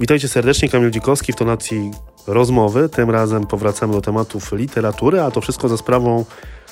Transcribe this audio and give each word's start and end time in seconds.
Witajcie 0.00 0.28
serdecznie, 0.28 0.68
Kamil 0.68 0.90
Dzikowski 0.90 1.32
w 1.32 1.36
tonacji 1.36 1.90
rozmowy. 2.26 2.88
Tym 2.88 3.10
razem 3.10 3.46
powracamy 3.46 3.92
do 3.92 4.00
tematów 4.00 4.52
literatury, 4.52 5.20
a 5.20 5.30
to 5.30 5.40
wszystko 5.40 5.68
za 5.68 5.76
sprawą 5.76 6.24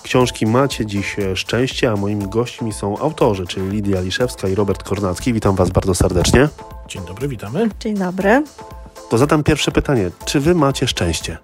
książki 0.03 0.47
Macie 0.47 0.87
dziś 0.87 1.17
szczęście, 1.35 1.91
a 1.91 1.97
moimi 1.97 2.29
gośćmi 2.29 2.73
są 2.73 2.99
autorzy, 2.99 3.47
czyli 3.47 3.69
Lidia 3.69 4.01
Liszewska 4.01 4.49
i 4.49 4.55
Robert 4.55 4.83
Kornacki. 4.83 5.33
Witam 5.33 5.57
Was 5.57 5.71
bardzo 5.71 5.95
serdecznie. 5.95 6.49
Dzień 6.89 7.03
dobry, 7.07 7.29
witamy. 7.29 7.69
Dzień 7.81 7.99
dobry. 7.99 8.45
To 9.11 9.19
zadam 9.19 9.43
pierwsze 9.43 9.73
pytanie. 9.73 10.11
Czy 10.25 10.41
Wy 10.41 10.55
macie 10.55 10.89
szczęście? 10.89 11.39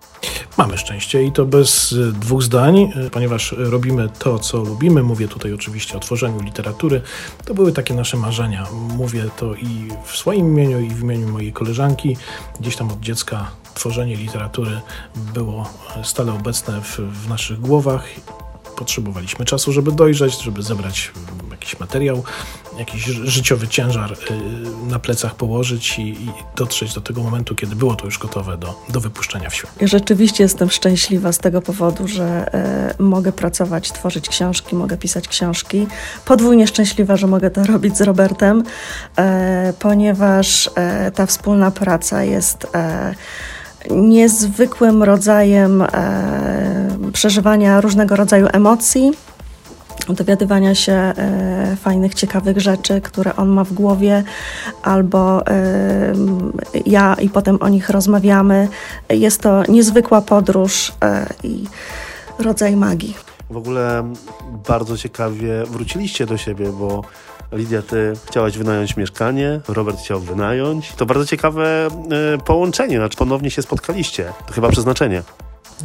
Mamy 0.56 0.78
szczęście 0.78 1.22
i 1.22 1.32
to 1.32 1.46
bez 1.46 1.92
y, 1.92 2.12
dwóch 2.12 2.42
zdań, 2.42 2.92
y, 3.06 3.10
ponieważ 3.10 3.54
robimy 3.58 4.08
to, 4.18 4.38
co 4.38 4.58
lubimy. 4.58 5.02
Mówię 5.02 5.28
tutaj 5.28 5.52
oczywiście 5.52 5.96
o 5.96 6.00
tworzeniu 6.00 6.42
literatury. 6.42 7.02
To 7.44 7.54
były 7.54 7.72
takie 7.72 7.94
nasze 7.94 8.16
marzenia. 8.16 8.66
Mówię 8.96 9.24
to 9.36 9.54
i 9.54 9.88
w 10.04 10.16
swoim 10.16 10.46
imieniu, 10.46 10.80
i 10.80 10.88
w 10.88 11.02
imieniu 11.02 11.28
mojej 11.28 11.52
koleżanki. 11.52 12.16
Gdzieś 12.60 12.76
tam 12.76 12.90
od 12.90 13.00
dziecka 13.00 13.50
tworzenie 13.74 14.16
literatury 14.16 14.80
było 15.34 15.70
stale 16.02 16.32
obecne 16.32 16.80
w, 16.80 16.98
w 16.98 17.28
naszych 17.28 17.60
głowach 17.60 18.08
potrzebowaliśmy 18.82 19.44
czasu, 19.44 19.72
żeby 19.72 19.92
dojrzeć, 19.92 20.42
żeby 20.42 20.62
zebrać 20.62 21.12
jakiś 21.50 21.80
materiał, 21.80 22.22
jakiś 22.78 23.02
życiowy 23.04 23.68
ciężar 23.68 24.12
y, 24.12 24.16
na 24.90 24.98
plecach 24.98 25.34
położyć 25.34 25.98
i, 25.98 26.02
i 26.02 26.32
dotrzeć 26.56 26.94
do 26.94 27.00
tego 27.00 27.22
momentu, 27.22 27.54
kiedy 27.54 27.76
było 27.76 27.94
to 27.94 28.04
już 28.04 28.18
gotowe 28.18 28.58
do, 28.58 28.74
do 28.88 29.00
wypuszczenia 29.00 29.50
w 29.50 29.54
świat. 29.54 29.72
Rzeczywiście 29.80 30.42
jestem 30.42 30.70
szczęśliwa 30.70 31.32
z 31.32 31.38
tego 31.38 31.62
powodu, 31.62 32.08
że 32.08 32.54
e, 32.54 32.94
mogę 32.98 33.32
pracować, 33.32 33.92
tworzyć 33.92 34.28
książki, 34.28 34.76
mogę 34.76 34.96
pisać 34.96 35.28
książki. 35.28 35.86
Podwójnie 36.24 36.66
szczęśliwa, 36.66 37.16
że 37.16 37.26
mogę 37.26 37.50
to 37.50 37.64
robić 37.64 37.96
z 37.96 38.00
Robertem, 38.00 38.64
e, 39.16 39.72
ponieważ 39.78 40.70
e, 40.74 41.10
ta 41.10 41.26
wspólna 41.26 41.70
praca 41.70 42.24
jest 42.24 42.66
niezwykłym 43.90 45.02
rodzajem 45.02 45.82
e, 45.82 45.88
przeżywania 47.12 47.80
różnego 47.80 48.16
rodzaju 48.16 48.48
emocji, 48.52 49.12
dowiadywania 50.08 50.74
się 50.74 50.92
e, 50.92 51.76
fajnych, 51.80 52.14
ciekawych 52.14 52.60
rzeczy, 52.60 53.00
które 53.00 53.36
on 53.36 53.48
ma 53.48 53.64
w 53.64 53.72
głowie, 53.72 54.22
albo 54.82 55.46
e, 55.46 56.12
ja 56.86 57.14
i 57.14 57.28
potem 57.28 57.58
o 57.60 57.68
nich 57.68 57.90
rozmawiamy. 57.90 58.68
Jest 59.10 59.40
to 59.40 59.62
niezwykła 59.68 60.20
podróż 60.20 60.92
i 61.42 61.64
rodzaj 62.38 62.76
magii. 62.76 63.16
W 63.50 63.56
ogóle 63.56 64.12
bardzo 64.68 64.98
ciekawie 64.98 65.64
wróciliście 65.66 66.26
do 66.26 66.36
siebie, 66.36 66.72
bo 66.72 67.02
Lidia, 67.52 67.82
ty 67.82 68.12
chciałaś 68.26 68.58
wynająć 68.58 68.96
mieszkanie, 68.96 69.60
Robert 69.68 69.98
chciał 70.00 70.20
wynająć. 70.20 70.92
To 70.92 71.06
bardzo 71.06 71.26
ciekawe 71.26 71.88
y, 72.34 72.38
połączenie, 72.38 72.96
znaczy 72.96 73.16
ponownie 73.16 73.50
się 73.50 73.62
spotkaliście. 73.62 74.32
To 74.46 74.52
chyba 74.52 74.68
przeznaczenie. 74.68 75.22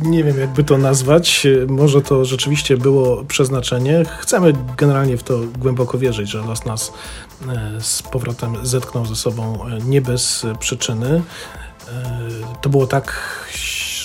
Nie 0.02 0.24
wiem, 0.24 0.40
jakby 0.40 0.64
to 0.64 0.78
nazwać. 0.78 1.48
Może 1.68 2.02
to 2.02 2.26
rzeczywiście 2.26 2.78
było 2.78 3.24
przeznaczenie. 3.24 4.04
Chcemy 4.20 4.54
generalnie 4.78 5.18
w 5.18 5.24
to 5.24 5.40
głęboko 5.58 5.98
wierzyć, 5.98 6.30
że 6.30 6.38
los 6.38 6.66
nas 6.66 6.94
e, 7.50 7.82
z 7.82 8.04
powrotem 8.04 8.56
zetknął 8.64 9.06
ze 9.06 9.16
sobą 9.16 9.68
e, 9.68 9.80
nie 9.86 10.02
bez 10.02 10.46
przyczyny. 10.60 11.22
To 12.62 12.70
było 12.70 12.88
tak, 12.88 13.14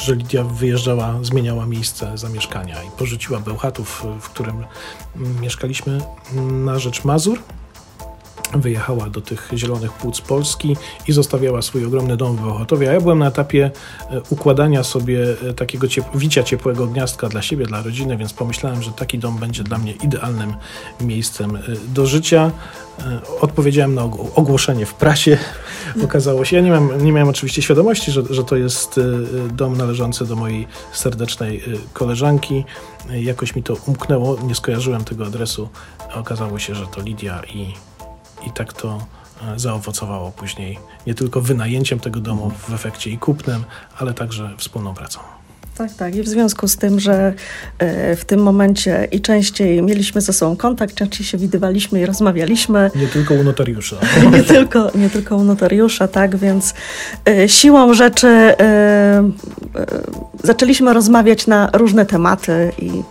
że 0.03 0.15
Lidia 0.15 0.45
wyjeżdżała, 0.45 1.19
zmieniała 1.23 1.67
miejsce 1.67 2.19
zamieszkania 2.19 2.83
i 2.83 2.91
porzuciła 2.99 3.41
Bełchatów, 3.41 4.05
w 4.21 4.29
którym 4.29 4.65
mieszkaliśmy 5.41 6.01
na 6.65 6.79
rzecz 6.79 7.05
Mazur 7.05 7.39
wyjechała 8.55 9.11
do 9.11 9.21
tych 9.21 9.51
zielonych 9.55 9.93
płuc 9.93 10.21
Polski 10.21 10.77
i 11.09 11.13
zostawiała 11.13 11.63
swój 11.63 11.85
ogromny 11.85 12.17
dom 12.17 12.37
w 12.37 12.41
Bełchatowie. 12.41 12.91
A 12.91 12.93
ja 12.93 13.01
byłem 13.01 13.19
na 13.19 13.29
etapie 13.29 13.71
e, 14.11 14.21
układania 14.31 14.85
sobie 14.85 15.37
e, 15.49 15.55
takiego 15.55 15.89
ciep 15.89 16.05
wicia 16.15 16.43
ciepłego 16.43 16.87
gniazdka 16.87 17.29
dla 17.29 17.43
siebie, 17.43 17.67
dla 17.67 17.83
rodziny, 17.83 18.17
więc 18.17 18.33
pomyślałem, 18.33 18.83
że 18.83 18.93
taki 18.93 19.19
dom 19.19 19.39
będzie 19.39 19.63
dla 19.63 19.79
mnie 19.79 19.93
idealnym 19.93 20.55
miejscem 21.01 21.57
e, 21.57 21.61
do 21.95 22.07
życia. 22.07 22.51
Odpowiedziałem 23.41 23.95
na 23.95 24.03
ogłoszenie 24.35 24.87
w 24.87 24.95
prasie. 24.95 25.39
Okazało 26.05 26.45
się, 26.45 26.57
ja 26.57 26.63
nie 26.63 26.71
miałem, 26.71 27.05
nie 27.05 27.13
miałem 27.13 27.29
oczywiście 27.29 27.63
świadomości, 27.63 28.13
że, 28.13 28.23
że 28.31 28.45
to 28.45 28.57
jest 28.57 29.01
dom 29.53 29.77
należący 29.77 30.27
do 30.27 30.37
mojej 30.37 30.67
serdecznej 30.93 31.63
koleżanki. 31.93 32.65
Jakoś 33.11 33.57
mi 33.57 33.63
to 33.63 33.77
umknęło, 33.87 34.37
nie 34.43 34.55
skojarzyłem 34.55 35.05
tego 35.05 35.27
adresu. 35.27 35.69
Okazało 36.15 36.59
się, 36.59 36.75
że 36.75 36.87
to 36.87 37.03
Lidia 37.03 37.43
i 37.55 37.75
i 38.47 38.51
tak 38.51 38.73
to 38.73 39.07
e, 39.43 39.59
zaowocowało 39.59 40.31
później 40.31 40.79
nie 41.07 41.15
tylko 41.15 41.41
wynajęciem 41.41 42.01
tego 42.01 42.21
domu 42.21 42.51
w 42.69 42.73
efekcie 42.75 43.11
i 43.11 43.19
kupnem, 43.19 43.65
ale 43.99 44.15
także 44.15 44.51
wspólną 44.59 44.95
pracą. 44.95 45.21
Tak, 45.79 45.95
tak. 45.95 46.15
I 46.17 46.23
w 46.23 46.29
związku 46.29 46.69
z 46.69 46.77
tym, 46.77 47.01
że 47.01 47.33
e, 47.79 48.17
w 48.17 48.25
tym 48.25 48.43
momencie 48.43 49.09
i 49.13 49.21
częściej 49.21 49.83
mieliśmy 49.83 50.21
ze 50.21 50.33
sobą 50.33 50.57
kontakt, 50.57 50.95
częściej 50.95 51.27
się 51.27 51.39
widywaliśmy 51.39 52.01
i 52.01 52.07
rozmawialiśmy. 52.07 52.91
Nie 52.95 53.07
tylko 53.07 53.35
u 53.35 53.43
notariusza. 53.43 53.97
nie, 54.33 54.43
tylko, 54.43 54.91
nie 54.95 55.11
tylko 55.11 55.37
u 55.37 55.45
notariusza, 55.45 56.09
tak, 56.09 56.37
więc 56.37 56.75
e, 57.29 57.49
siłą 57.49 57.95
rzeczy 57.95 58.55
zaczęliśmy 60.45 60.95
rozmawiać 60.95 61.47
na 61.47 61.71
różne 61.73 62.07
tematy 62.07 62.73
i 62.79 63.03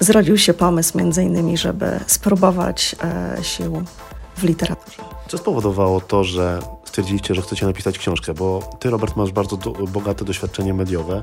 zrodził 0.00 0.38
się 0.38 0.54
pomysł 0.54 0.98
między 0.98 1.22
innymi, 1.22 1.58
żeby 1.58 1.86
spróbować 2.06 2.96
sił 3.42 3.82
w 4.40 4.44
literaturze. 4.44 5.02
Co 5.28 5.38
spowodowało 5.38 6.00
to, 6.00 6.24
że 6.24 6.58
stwierdziliście, 6.84 7.34
że 7.34 7.42
chcecie 7.42 7.66
napisać 7.66 7.98
książkę? 7.98 8.34
Bo 8.34 8.70
ty, 8.78 8.90
Robert, 8.90 9.16
masz 9.16 9.32
bardzo 9.32 9.56
do, 9.56 9.70
bogate 9.70 10.24
doświadczenie 10.24 10.74
mediowe. 10.74 11.22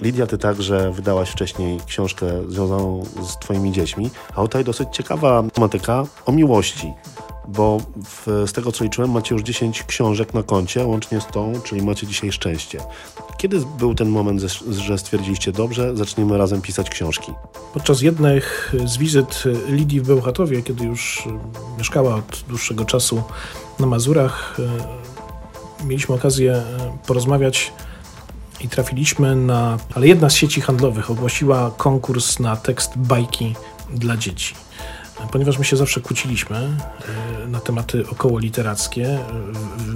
Lidia, 0.00 0.26
ty 0.26 0.38
także 0.38 0.92
wydałaś 0.92 1.30
wcześniej 1.30 1.80
książkę 1.86 2.26
związaną 2.48 3.04
z 3.22 3.38
twoimi 3.38 3.72
dziećmi, 3.72 4.10
a 4.30 4.42
tutaj 4.42 4.64
dosyć 4.64 4.88
ciekawa 4.92 5.42
tematyka 5.52 6.04
o 6.26 6.32
miłości 6.32 6.92
bo 7.48 7.80
w, 8.04 8.44
z 8.46 8.52
tego 8.52 8.72
co 8.72 8.84
liczyłem, 8.84 9.10
macie 9.10 9.34
już 9.34 9.44
10 9.44 9.82
książek 9.82 10.34
na 10.34 10.42
koncie, 10.42 10.86
łącznie 10.86 11.20
z 11.20 11.26
tą, 11.26 11.52
czyli 11.64 11.82
macie 11.82 12.06
dzisiaj 12.06 12.32
szczęście. 12.32 12.80
Kiedy 13.36 13.60
był 13.78 13.94
ten 13.94 14.08
moment, 14.08 14.40
że 14.78 14.98
stwierdziliście, 14.98 15.52
dobrze, 15.52 15.96
zaczniemy 15.96 16.38
razem 16.38 16.62
pisać 16.62 16.90
książki? 16.90 17.32
Podczas 17.74 18.02
jednej 18.02 18.42
z 18.84 18.96
wizyt 18.96 19.44
Lidii 19.68 20.00
w 20.00 20.06
Bełchatowie, 20.06 20.62
kiedy 20.62 20.84
już 20.84 21.28
mieszkała 21.78 22.14
od 22.14 22.44
dłuższego 22.48 22.84
czasu 22.84 23.22
na 23.80 23.86
Mazurach, 23.86 24.56
e, 25.80 25.86
mieliśmy 25.86 26.14
okazję 26.14 26.52
e, 26.52 26.64
porozmawiać 27.06 27.72
i 28.60 28.68
trafiliśmy 28.68 29.36
na. 29.36 29.78
Ale 29.94 30.08
jedna 30.08 30.30
z 30.30 30.34
sieci 30.34 30.60
handlowych 30.60 31.10
ogłosiła 31.10 31.70
konkurs 31.76 32.38
na 32.38 32.56
tekst 32.56 32.92
bajki 32.96 33.54
dla 33.94 34.16
dzieci 34.16 34.54
ponieważ 35.32 35.58
my 35.58 35.64
się 35.64 35.76
zawsze 35.76 36.00
kłóciliśmy 36.00 36.56
e, 36.56 37.48
na 37.48 37.60
tematy 37.60 38.04
około 38.10 38.38
literackie, 38.38 39.06
e, 39.06 39.22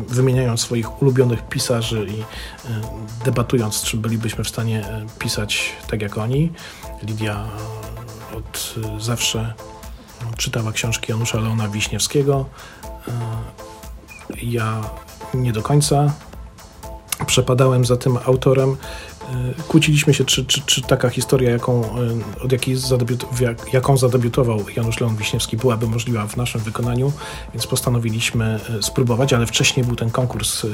wymieniając 0.08 0.60
swoich 0.60 1.02
ulubionych 1.02 1.48
pisarzy 1.48 2.06
i 2.08 2.20
e, 2.20 2.24
debatując, 3.24 3.82
czy 3.82 3.96
bylibyśmy 3.96 4.44
w 4.44 4.48
stanie 4.48 4.84
pisać 5.18 5.72
tak 5.88 6.02
jak 6.02 6.18
oni. 6.18 6.52
Lidia 7.02 7.44
od 8.36 8.74
zawsze 8.98 9.54
czytała 10.36 10.72
książki 10.72 11.12
Janusza 11.12 11.40
Leona 11.40 11.68
Wiśniewskiego. 11.68 12.46
Ja 14.42 14.80
nie 15.34 15.52
do 15.52 15.62
końca 15.62 16.12
przepadałem 17.26 17.84
za 17.84 17.96
tym 17.96 18.18
autorem 18.26 18.76
kłóciliśmy 19.68 20.14
się, 20.14 20.24
czy, 20.24 20.44
czy, 20.44 20.60
czy 20.66 20.82
taka 20.82 21.08
historia, 21.08 21.50
jaką, 21.50 21.84
e, 21.84 22.44
od 22.44 22.52
jakiej 22.52 22.76
jak, 23.40 23.72
jaką 23.72 23.96
zadebiutował 23.96 24.64
Janusz 24.76 25.00
Leon 25.00 25.16
Wiśniewski, 25.16 25.56
byłaby 25.56 25.86
możliwa 25.86 26.26
w 26.26 26.36
naszym 26.36 26.60
wykonaniu, 26.60 27.12
więc 27.54 27.66
postanowiliśmy 27.66 28.60
e, 28.78 28.82
spróbować, 28.82 29.32
ale 29.32 29.46
wcześniej 29.46 29.86
był 29.86 29.96
ten 29.96 30.10
konkurs 30.10 30.66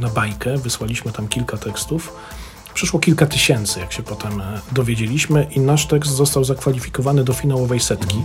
na 0.00 0.08
bajkę, 0.08 0.58
wysłaliśmy 0.58 1.12
tam 1.12 1.28
kilka 1.28 1.56
tekstów. 1.56 2.12
Przyszło 2.74 3.00
kilka 3.00 3.26
tysięcy, 3.26 3.80
jak 3.80 3.92
się 3.92 4.02
potem 4.02 4.42
dowiedzieliśmy, 4.72 5.46
i 5.50 5.60
nasz 5.60 5.86
tekst 5.86 6.12
został 6.12 6.44
zakwalifikowany 6.44 7.24
do 7.24 7.32
finałowej 7.32 7.80
setki. 7.80 8.24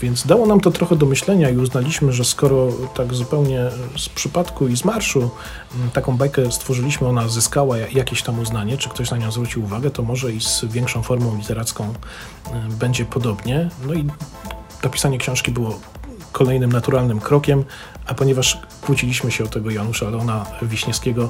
Więc 0.00 0.26
dało 0.26 0.46
nam 0.46 0.60
to 0.60 0.70
trochę 0.70 0.96
do 0.96 1.06
myślenia 1.06 1.50
i 1.50 1.56
uznaliśmy, 1.56 2.12
że 2.12 2.24
skoro 2.24 2.68
tak 2.94 3.14
zupełnie 3.14 3.70
z 3.96 4.08
przypadku 4.08 4.68
i 4.68 4.76
z 4.76 4.84
marszu 4.84 5.30
taką 5.92 6.16
bajkę 6.16 6.52
stworzyliśmy, 6.52 7.08
ona 7.08 7.28
zyskała 7.28 7.78
jakieś 7.78 8.22
tam 8.22 8.38
uznanie, 8.38 8.78
czy 8.78 8.88
ktoś 8.88 9.10
na 9.10 9.16
nią 9.16 9.32
zwrócił 9.32 9.64
uwagę, 9.64 9.90
to 9.90 10.02
może 10.02 10.32
i 10.32 10.40
z 10.40 10.64
większą 10.64 11.02
formą 11.02 11.36
literacką 11.36 11.94
mm, 12.52 12.72
będzie 12.72 13.04
podobnie. 13.04 13.70
No 13.86 13.94
i 13.94 14.08
napisanie 14.82 15.18
książki 15.18 15.52
było 15.52 15.80
kolejnym 16.34 16.72
naturalnym 16.72 17.20
krokiem, 17.20 17.64
a 18.06 18.14
ponieważ 18.14 18.58
kłóciliśmy 18.80 19.30
się 19.30 19.44
o 19.44 19.46
tego 19.46 19.70
Janusza 19.70 20.10
Leona 20.10 20.46
Wiśniewskiego, 20.62 21.28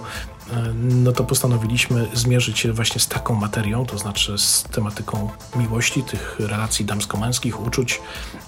no 0.74 1.12
to 1.12 1.24
postanowiliśmy 1.24 2.06
zmierzyć 2.14 2.58
się 2.58 2.72
właśnie 2.72 3.00
z 3.00 3.08
taką 3.08 3.34
materią, 3.34 3.86
to 3.86 3.98
znaczy 3.98 4.38
z 4.38 4.62
tematyką 4.62 5.30
miłości, 5.56 6.02
tych 6.02 6.36
relacji 6.40 6.84
damsko-męskich, 6.84 7.66
uczuć, 7.66 8.00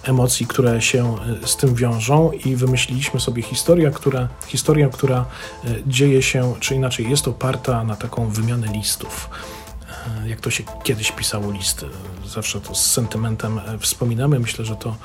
emocji, 0.03 0.47
które 0.47 0.82
się 0.82 1.17
z 1.44 1.56
tym 1.56 1.75
wiążą 1.75 2.32
i 2.32 2.56
wymyśliliśmy 2.56 3.20
sobie 3.20 3.43
historię, 3.43 3.91
która, 3.91 4.29
historię, 4.47 4.88
która 4.93 5.25
dzieje 5.87 6.23
się, 6.23 6.55
czy 6.61 6.75
inaczej 6.75 7.11
jest 7.11 7.29
oparta 7.29 7.85
na 7.85 7.97
taką 7.97 8.29
wymianę 8.29 8.67
listów 8.67 9.31
jak 10.26 10.41
to 10.41 10.50
się 10.50 10.64
kiedyś 10.82 11.12
pisało 11.12 11.53
listy. 11.53 11.87
Zawsze 12.26 12.61
to 12.61 12.75
z 12.75 12.87
sentymentem 12.87 13.61
wspominamy. 13.81 14.41
Myślę, 14.41 14.64
że 14.64 14.76
to 14.76 14.97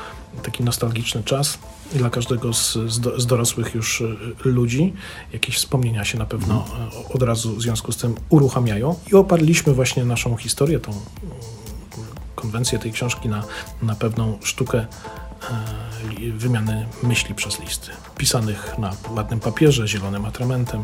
taki 0.43 0.63
nostalgiczny 0.63 1.23
czas 1.23 1.57
dla 1.93 2.09
każdego 2.09 2.53
z, 2.53 2.77
z, 3.17 3.25
dorosłych 3.25 3.75
już 3.75 4.01
e, 4.01 4.49
ludzi. 4.49 4.93
Jakieś 5.33 5.55
wspomnienia 5.55 6.05
się 6.05 6.17
na 6.17 6.25
pewno 6.25 6.65
e, 7.09 7.13
od 7.13 7.23
razu 7.23 7.55
w 7.55 7.61
związku 7.61 7.91
z 7.91 7.97
tym 7.97 8.15
uruchamiają 8.29 8.95
i 9.11 9.15
oparliśmy 9.15 9.73
właśnie 9.73 10.05
naszą 10.05 10.37
historię, 10.37 10.79
tą 10.79 10.91
konwencję 12.35 12.79
tej 12.79 12.91
książki 12.91 13.29
na, 13.29 13.43
na 13.81 13.95
pewną 13.95 14.37
sztukę 14.43 14.77
e, 14.77 14.85
wymiany 16.31 16.85
myśli 17.03 17.35
przez 17.35 17.59
listy, 17.59 17.91
pisanych 18.17 18.75
na 18.77 18.91
ładnym 19.09 19.39
papierze, 19.39 19.87
zielonym 19.87 20.25
atramentem, 20.25 20.83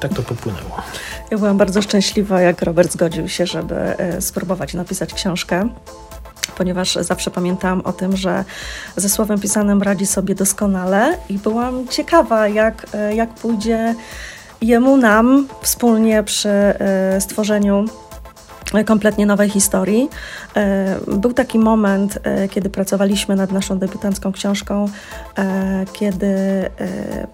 tak 0.00 0.14
to 0.14 0.22
popłynęło. 0.22 0.82
Ja 1.30 1.38
byłam 1.38 1.56
bardzo 1.56 1.82
szczęśliwa, 1.82 2.40
jak 2.40 2.62
Robert 2.62 2.92
zgodził 2.92 3.28
się, 3.28 3.46
żeby 3.46 3.94
spróbować 4.20 4.74
napisać 4.74 5.14
książkę 5.14 5.68
ponieważ 6.56 6.94
zawsze 7.00 7.30
pamiętałam 7.30 7.80
o 7.80 7.92
tym, 7.92 8.16
że 8.16 8.44
ze 8.96 9.08
słowem 9.08 9.40
pisanym 9.40 9.82
radzi 9.82 10.06
sobie 10.06 10.34
doskonale 10.34 11.18
i 11.28 11.38
byłam 11.38 11.88
ciekawa, 11.88 12.48
jak, 12.48 12.86
e, 12.94 13.14
jak 13.14 13.34
pójdzie 13.34 13.94
jemu, 14.60 14.96
nam 14.96 15.48
wspólnie 15.62 16.22
przy 16.22 16.48
e, 16.48 17.20
stworzeniu 17.20 17.84
kompletnie 18.86 19.26
nowej 19.26 19.50
historii. 19.50 20.08
E, 20.56 20.96
był 21.06 21.32
taki 21.32 21.58
moment, 21.58 22.18
kiedy 22.50 22.70
pracowaliśmy 22.70 23.36
nad 23.36 23.52
naszą 23.52 23.78
debiutancką 23.78 24.32
książką, 24.32 24.88
kiedy 25.92 26.36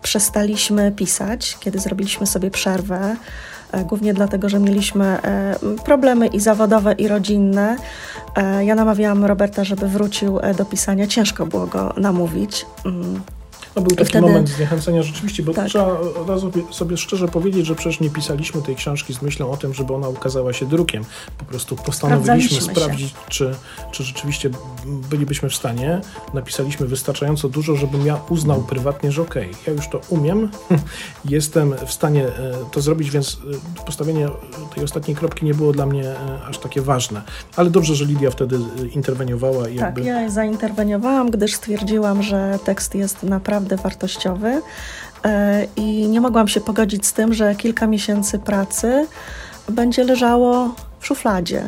przestaliśmy 0.03 0.93
pisać, 0.93 1.57
kiedy 1.61 1.79
zrobiliśmy 1.79 2.27
sobie 2.27 2.51
przerwę 2.51 3.17
E, 3.73 3.85
głównie 3.85 4.15
dlatego, 4.15 4.49
że 4.49 4.59
mieliśmy 4.59 5.05
e, 5.05 5.57
problemy 5.85 6.27
i 6.27 6.41
zawodowe, 6.41 6.93
i 6.93 7.09
rodzinne. 7.09 7.77
E, 8.37 8.65
ja 8.65 8.75
namawiałam 8.75 9.25
Roberta, 9.25 9.65
żeby 9.65 9.89
wrócił 9.89 10.39
do 10.59 10.65
pisania. 10.65 11.07
Ciężko 11.07 11.47
było 11.47 11.67
go 11.67 11.95
namówić. 11.97 12.67
No 13.77 13.83
był 13.83 13.97
taki 13.97 14.09
wtedy... 14.09 14.27
moment 14.27 14.49
zniechęcenia 14.49 15.03
rzeczywiście, 15.03 15.43
bo 15.43 15.55
tak. 15.55 15.69
trzeba 15.69 16.01
od 16.01 16.29
razu 16.29 16.51
sobie 16.71 16.97
szczerze 16.97 17.29
powiedzieć, 17.29 17.67
że 17.67 17.75
przecież 17.75 18.01
nie 18.01 18.11
pisaliśmy 18.11 18.63
tej 18.63 18.77
książki 18.77 19.15
z 19.15 19.23
myślą 19.23 19.51
o 19.51 19.57
tym, 19.57 19.75
żeby 19.75 19.95
ona 19.95 20.09
ukazała 20.09 20.53
się 20.53 20.67
drukiem. 20.67 21.05
Po 21.39 21.45
prostu 21.45 21.77
postanowiliśmy 21.77 22.61
sprawdzić, 22.61 23.15
czy, 23.29 23.55
czy 23.93 24.05
rzeczywiście 24.05 24.51
bylibyśmy 24.87 25.49
w 25.49 25.55
stanie. 25.55 26.01
Napisaliśmy 26.35 26.87
wystarczająco 26.87 27.49
dużo, 27.49 27.77
żebym 27.77 28.07
ja 28.07 28.21
uznał 28.29 28.63
prywatnie, 28.63 29.13
że 29.13 29.23
okej, 29.23 29.51
okay, 29.51 29.63
ja 29.67 29.73
już 29.73 29.89
to 29.89 30.01
umiem, 30.09 30.49
jestem 31.25 31.75
w 31.87 31.93
stanie 31.93 32.27
e, 32.27 32.53
to 32.71 32.81
zrobić, 32.81 33.11
więc 33.11 33.39
e, 33.79 33.85
postawienie 33.85 34.29
tej 34.75 34.85
ostatniej 34.85 35.17
kropki 35.17 35.45
nie 35.45 35.55
było 35.55 35.73
dla 35.73 35.87
mnie 35.87 36.09
e, 36.11 36.45
aż 36.49 36.59
takie 36.59 36.83
ważne. 36.83 37.23
Ale 37.57 37.71
dobrze, 37.71 37.95
że 37.95 38.05
Lidia 38.05 38.31
wtedy 38.31 38.59
interweniowała. 38.95 39.69
I 39.69 39.77
tak, 39.77 39.85
jakby... 39.85 40.05
ja 40.05 40.31
zainterweniowałam, 40.31 41.31
gdyż 41.31 41.55
stwierdziłam, 41.55 42.23
że 42.23 42.59
tekst 42.65 42.95
jest 42.95 43.23
naprawdę 43.23 43.62
naprawdę 43.63 43.77
wartościowy 43.77 44.63
e, 45.25 45.67
i 45.77 46.09
nie 46.09 46.21
mogłam 46.21 46.49
się 46.49 46.61
pogodzić 46.61 47.07
z 47.07 47.13
tym, 47.13 47.35
że 47.35 47.55
kilka 47.55 47.87
miesięcy 47.87 48.39
pracy 48.39 49.07
będzie 49.69 50.05
leżało 50.05 50.75
w 51.01 51.07
szufladzie. 51.07 51.65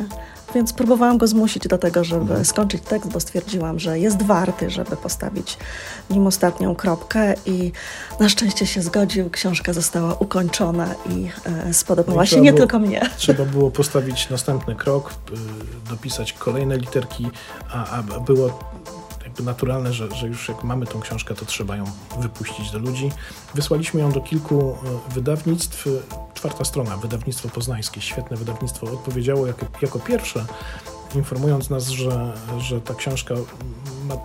Więc 0.55 0.73
próbowałam 0.73 1.17
go 1.17 1.27
zmusić 1.27 1.67
do 1.67 1.77
tego, 1.77 2.03
żeby 2.03 2.21
mhm. 2.21 2.45
skończyć 2.45 2.83
tekst, 2.83 3.11
bo 3.11 3.19
stwierdziłam, 3.19 3.79
że 3.79 3.99
jest 3.99 4.21
warty, 4.21 4.69
żeby 4.69 4.97
postawić 4.97 5.57
nim 6.09 6.27
ostatnią 6.27 6.75
kropkę 6.75 7.33
i 7.45 7.71
na 8.19 8.29
szczęście 8.29 8.65
się 8.65 8.81
zgodził. 8.81 9.29
Książka 9.29 9.73
została 9.73 10.13
ukończona 10.13 10.87
i 11.09 11.29
e, 11.67 11.73
spodobała 11.73 12.21
no 12.21 12.25
się 12.25 12.41
nie 12.41 12.53
było, 12.53 12.59
tylko 12.59 12.79
mnie. 12.79 13.09
Trzeba 13.17 13.45
było 13.55 13.71
postawić 13.71 14.29
następny 14.29 14.75
krok, 14.75 15.11
y, 15.11 15.89
dopisać 15.89 16.33
kolejne 16.33 16.77
literki, 16.77 17.29
a, 17.73 17.97
a 17.97 18.19
było 18.19 18.59
jakby 19.25 19.43
naturalne, 19.43 19.93
że, 19.93 20.15
że 20.15 20.27
już 20.27 20.49
jak 20.49 20.63
mamy 20.63 20.85
tą 20.85 20.99
książkę, 20.99 21.35
to 21.35 21.45
trzeba 21.45 21.75
ją 21.75 21.85
wypuścić 22.19 22.71
do 22.71 22.79
ludzi. 22.79 23.11
Wysłaliśmy 23.55 24.01
ją 24.01 24.11
do 24.11 24.21
kilku 24.21 24.77
e, 25.09 25.13
wydawnictw. 25.13 25.87
Czwarta 26.33 26.65
strona, 26.65 26.97
wydawnictwo 26.97 27.49
poznańskie, 27.49 28.01
świetne 28.01 28.37
wydawnictwo, 28.37 28.87
odpowiedziało 28.91 29.47
jako, 29.47 29.65
jako 29.81 29.99
pierwsze, 29.99 30.45
informując 31.15 31.69
nas, 31.69 31.87
że, 31.87 32.33
że 32.57 32.81
ta 32.81 32.93
książka 32.93 33.35
ma 34.07 34.15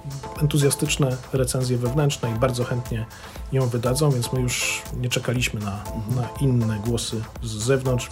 entuzjastyczne 0.41 1.17
recenzje 1.33 1.79
wewnętrzne 1.79 2.31
i 2.31 2.35
bardzo 2.35 2.65
chętnie 2.65 3.07
ją 3.53 3.69
wydadzą, 3.69 4.11
więc 4.11 4.33
my 4.33 4.41
już 4.41 4.83
nie 4.97 5.09
czekaliśmy 5.09 5.61
na, 5.61 5.85
na 6.17 6.29
inne 6.41 6.79
głosy 6.87 7.23
z 7.43 7.51
zewnątrz. 7.51 8.09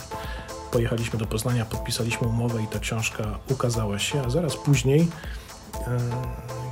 Pojechaliśmy 0.71 1.19
do 1.19 1.27
Poznania, 1.27 1.65
podpisaliśmy 1.65 2.29
umowę 2.29 2.63
i 2.63 2.67
ta 2.67 2.79
książka 2.79 3.39
ukazała 3.51 3.99
się, 3.99 4.23
a 4.23 4.31
zaraz 4.31 4.57
później 4.57 5.09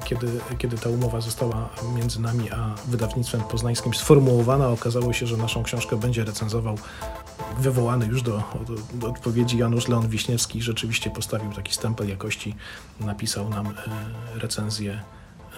kiedy, 0.06 0.40
kiedy 0.58 0.78
ta 0.78 0.88
umowa 0.88 1.20
została 1.20 1.68
między 1.96 2.20
nami 2.20 2.50
a 2.50 2.74
wydawnictwem 2.88 3.40
poznańskim 3.40 3.94
sformułowana, 3.94 4.68
okazało 4.68 5.12
się, 5.12 5.26
że 5.26 5.36
naszą 5.36 5.62
książkę 5.62 5.96
będzie 5.96 6.24
recenzował 6.24 6.78
wywołany 7.58 8.06
już 8.06 8.22
do, 8.22 8.42
do, 8.66 8.98
do 8.98 9.08
odpowiedzi 9.08 9.58
Janusz 9.58 9.88
Leon 9.88 10.08
Wiśniewski. 10.08 10.62
Rzeczywiście 10.62 11.10
postawił 11.10 11.52
taki 11.52 11.74
stempel 11.74 12.08
jakości, 12.08 12.54
napisał 13.00 13.48
nam 13.48 13.66
e, 13.66 13.72
recenzję 14.38 14.92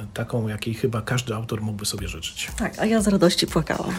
e, 0.00 0.06
taką, 0.14 0.48
jakiej 0.48 0.74
chyba 0.74 1.02
każdy 1.02 1.34
autor 1.34 1.62
mógłby 1.62 1.86
sobie 1.86 2.08
życzyć. 2.08 2.50
Tak, 2.58 2.78
a 2.78 2.86
ja 2.86 3.00
z 3.00 3.08
radości 3.08 3.46
płakałam. 3.46 3.92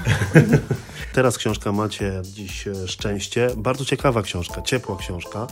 Teraz 1.13 1.37
książka 1.37 1.71
Macie 1.71 2.21
dziś 2.23 2.67
e, 2.67 2.87
szczęście. 2.87 3.49
Bardzo 3.57 3.85
ciekawa 3.85 4.21
książka, 4.21 4.61
ciepła 4.61 4.97
książka. 4.97 5.47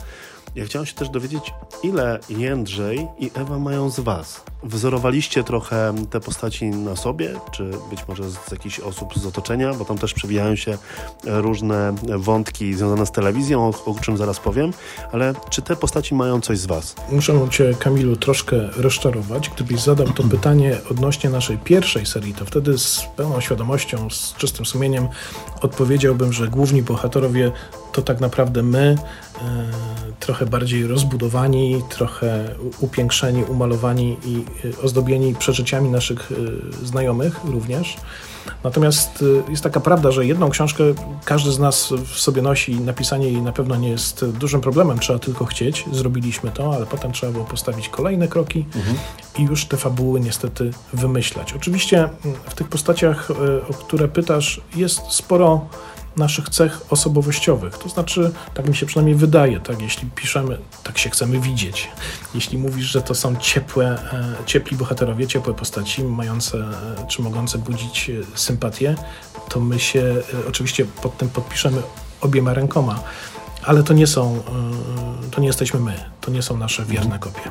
Ja 0.55 0.65
chciałem 0.65 0.85
się 0.85 0.93
też 0.93 1.09
dowiedzieć, 1.09 1.53
ile 1.83 2.19
Jędrzej 2.29 3.07
i 3.19 3.31
Ewa 3.33 3.59
mają 3.59 3.89
z 3.89 3.99
Was. 3.99 4.43
Wzorowaliście 4.63 5.43
trochę 5.43 5.95
te 6.09 6.19
postaci 6.19 6.65
na 6.65 6.95
sobie, 6.95 7.33
czy 7.51 7.71
być 7.89 8.07
może 8.07 8.23
z 8.29 8.51
jakichś 8.51 8.79
osób 8.79 9.19
z 9.19 9.25
otoczenia, 9.25 9.73
bo 9.73 9.85
tam 9.85 9.97
też 9.97 10.13
przewijają 10.13 10.55
się 10.55 10.77
różne 11.23 11.95
wątki 12.17 12.73
związane 12.73 13.05
z 13.05 13.11
telewizją, 13.11 13.65
o, 13.65 13.91
o 13.91 13.95
czym 14.01 14.17
zaraz 14.17 14.39
powiem, 14.39 14.73
ale 15.11 15.33
czy 15.49 15.61
te 15.61 15.75
postaci 15.75 16.15
mają 16.15 16.41
coś 16.41 16.59
z 16.59 16.65
Was? 16.65 16.95
Muszę 17.11 17.47
Cię, 17.51 17.73
Kamilu, 17.79 18.15
troszkę 18.15 18.69
rozczarować. 18.77 19.49
Gdybyś 19.49 19.81
zadał 19.81 20.07
to 20.07 20.23
pytanie 20.23 20.77
odnośnie 20.91 21.29
naszej 21.29 21.57
pierwszej 21.57 22.05
serii, 22.05 22.33
to 22.33 22.45
wtedy 22.45 22.77
z 22.77 23.01
pełną 23.15 23.41
świadomością, 23.41 24.09
z 24.09 24.33
czystym 24.33 24.65
sumieniem 24.65 25.07
odpowiedziałbym, 25.61 26.33
że 26.33 26.47
główni 26.47 26.81
bohaterowie 26.83 27.51
to 27.91 28.01
tak 28.01 28.19
naprawdę 28.19 28.63
my, 28.63 28.95
trochę 30.19 30.45
bardziej 30.45 30.87
rozbudowani, 30.87 31.81
trochę 31.89 32.55
upiększeni, 32.79 33.43
umalowani 33.43 34.17
i 34.25 34.45
e, 34.67 34.81
ozdobieni 34.81 35.35
przeżyciami 35.35 35.89
naszych 35.89 36.31
e, 36.31 36.85
znajomych 36.85 37.39
również. 37.43 37.97
Natomiast 38.63 39.23
jest 39.49 39.63
taka 39.63 39.79
prawda, 39.79 40.11
że 40.11 40.25
jedną 40.25 40.49
książkę 40.49 40.83
każdy 41.25 41.51
z 41.51 41.59
nas 41.59 41.93
w 42.05 42.19
sobie 42.19 42.41
nosi 42.41 42.71
i 42.71 42.81
napisanie 42.81 43.27
jej 43.27 43.41
na 43.41 43.51
pewno 43.51 43.75
nie 43.75 43.89
jest 43.89 44.25
dużym 44.25 44.61
problemem, 44.61 44.99
trzeba 44.99 45.19
tylko 45.19 45.45
chcieć. 45.45 45.85
Zrobiliśmy 45.91 46.51
to, 46.51 46.75
ale 46.75 46.85
potem 46.85 47.11
trzeba 47.11 47.31
było 47.31 47.45
postawić 47.45 47.89
kolejne 47.89 48.27
kroki 48.27 48.65
mhm. 48.75 48.97
i 49.39 49.43
już 49.43 49.65
te 49.65 49.77
fabuły 49.77 50.19
niestety 50.19 50.71
wymyślać. 50.93 51.53
Oczywiście 51.53 52.09
w 52.49 52.55
tych 52.55 52.67
postaciach, 52.67 53.31
o 53.69 53.73
które 53.73 54.07
pytasz, 54.07 54.61
jest 54.75 55.01
sporo 55.09 55.65
naszych 56.17 56.49
cech 56.49 56.81
osobowościowych. 56.89 57.77
To 57.77 57.89
znaczy, 57.89 58.31
tak 58.53 58.69
mi 58.69 58.75
się 58.75 58.85
przynajmniej 58.85 59.15
wydaje, 59.15 59.59
tak, 59.59 59.81
jeśli 59.81 60.09
piszemy, 60.09 60.57
tak 60.83 60.97
się 60.97 61.09
chcemy 61.09 61.39
widzieć. 61.39 61.89
Jeśli 62.35 62.57
mówisz, 62.57 62.85
że 62.85 63.01
to 63.01 63.15
są 63.15 63.35
ciepłe, 63.35 63.85
e, 64.13 64.45
ciepli 64.45 64.77
bohaterowie, 64.77 65.27
ciepłe 65.27 65.53
postaci, 65.53 66.03
mające 66.03 66.57
e, 66.57 67.07
czy 67.07 67.21
mogące 67.21 67.57
budzić 67.57 68.09
e, 68.09 68.13
sympatię, 68.37 68.95
to 69.49 69.59
my 69.59 69.79
się 69.79 70.15
oczywiście 70.49 70.85
pod 70.85 71.17
tym 71.17 71.29
podpiszemy 71.29 71.81
obiema 72.21 72.53
rękoma. 72.53 72.99
Ale 73.63 73.83
to 73.83 73.93
nie 73.93 74.07
są, 74.07 74.43
to 75.31 75.41
nie 75.41 75.47
jesteśmy 75.47 75.79
my, 75.79 75.93
to 76.21 76.31
nie 76.31 76.41
są 76.41 76.57
nasze 76.57 76.85
wierne 76.85 77.19
kopie. 77.19 77.41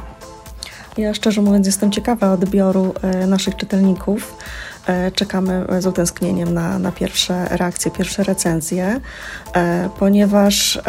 Ja 0.96 1.14
szczerze 1.14 1.42
mówiąc 1.42 1.66
jestem 1.66 1.92
ciekawa 1.92 2.32
odbioru 2.32 2.94
naszych 3.26 3.56
czytelników. 3.56 4.34
E, 4.86 5.10
czekamy 5.10 5.66
z 5.78 5.86
utęsknieniem 5.86 6.54
na, 6.54 6.78
na 6.78 6.92
pierwsze 6.92 7.48
reakcje, 7.50 7.90
pierwsze 7.90 8.22
recenzje, 8.22 9.00
e, 9.54 9.90
ponieważ 9.98 10.76
e, 10.76 10.80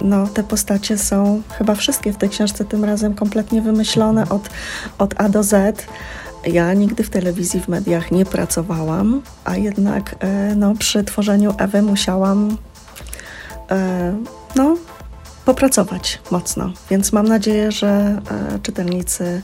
no, 0.00 0.26
te 0.26 0.42
postacie 0.42 0.98
są 0.98 1.42
chyba 1.58 1.74
wszystkie 1.74 2.12
w 2.12 2.16
tej 2.16 2.28
książce 2.28 2.64
tym 2.64 2.84
razem 2.84 3.14
kompletnie 3.14 3.62
wymyślone 3.62 4.28
od, 4.28 4.48
od 4.98 5.14
A 5.20 5.28
do 5.28 5.42
Z. 5.42 5.86
Ja 6.46 6.74
nigdy 6.74 7.04
w 7.04 7.10
telewizji, 7.10 7.60
w 7.60 7.68
mediach 7.68 8.10
nie 8.10 8.24
pracowałam, 8.24 9.22
a 9.44 9.56
jednak 9.56 10.16
no, 10.56 10.74
przy 10.74 11.04
tworzeniu 11.04 11.54
Ewy 11.58 11.82
musiałam 11.82 12.56
no, 14.56 14.76
popracować 15.44 16.20
mocno. 16.30 16.72
Więc 16.90 17.12
mam 17.12 17.28
nadzieję, 17.28 17.72
że 17.72 18.20
czytelnicy 18.62 19.42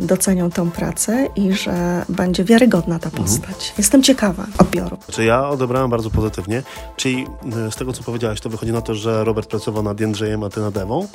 docenią 0.00 0.50
tą 0.50 0.70
pracę 0.70 1.28
i 1.36 1.52
że 1.52 2.04
będzie 2.08 2.44
wiarygodna 2.44 2.98
ta 2.98 3.10
postać. 3.10 3.74
Jestem 3.78 4.02
ciekawa 4.02 4.46
odbioru. 4.58 4.96
Znaczy 5.04 5.24
ja 5.24 5.48
odebrałem 5.48 5.90
bardzo 5.90 6.10
pozytywnie, 6.10 6.62
czyli 6.96 7.26
y, 7.68 7.70
z 7.70 7.76
tego 7.76 7.92
co 7.92 8.02
powiedziałaś, 8.02 8.40
to 8.40 8.50
wychodzi 8.50 8.72
na 8.72 8.80
to, 8.80 8.94
że 8.94 9.24
Robert 9.24 9.50
pracował 9.50 9.82
nad 9.82 10.00
Jędrzejem, 10.00 10.44
a 10.44 10.50
ty 10.50 10.60
nad 10.60 10.76
Ewą. 10.76 11.08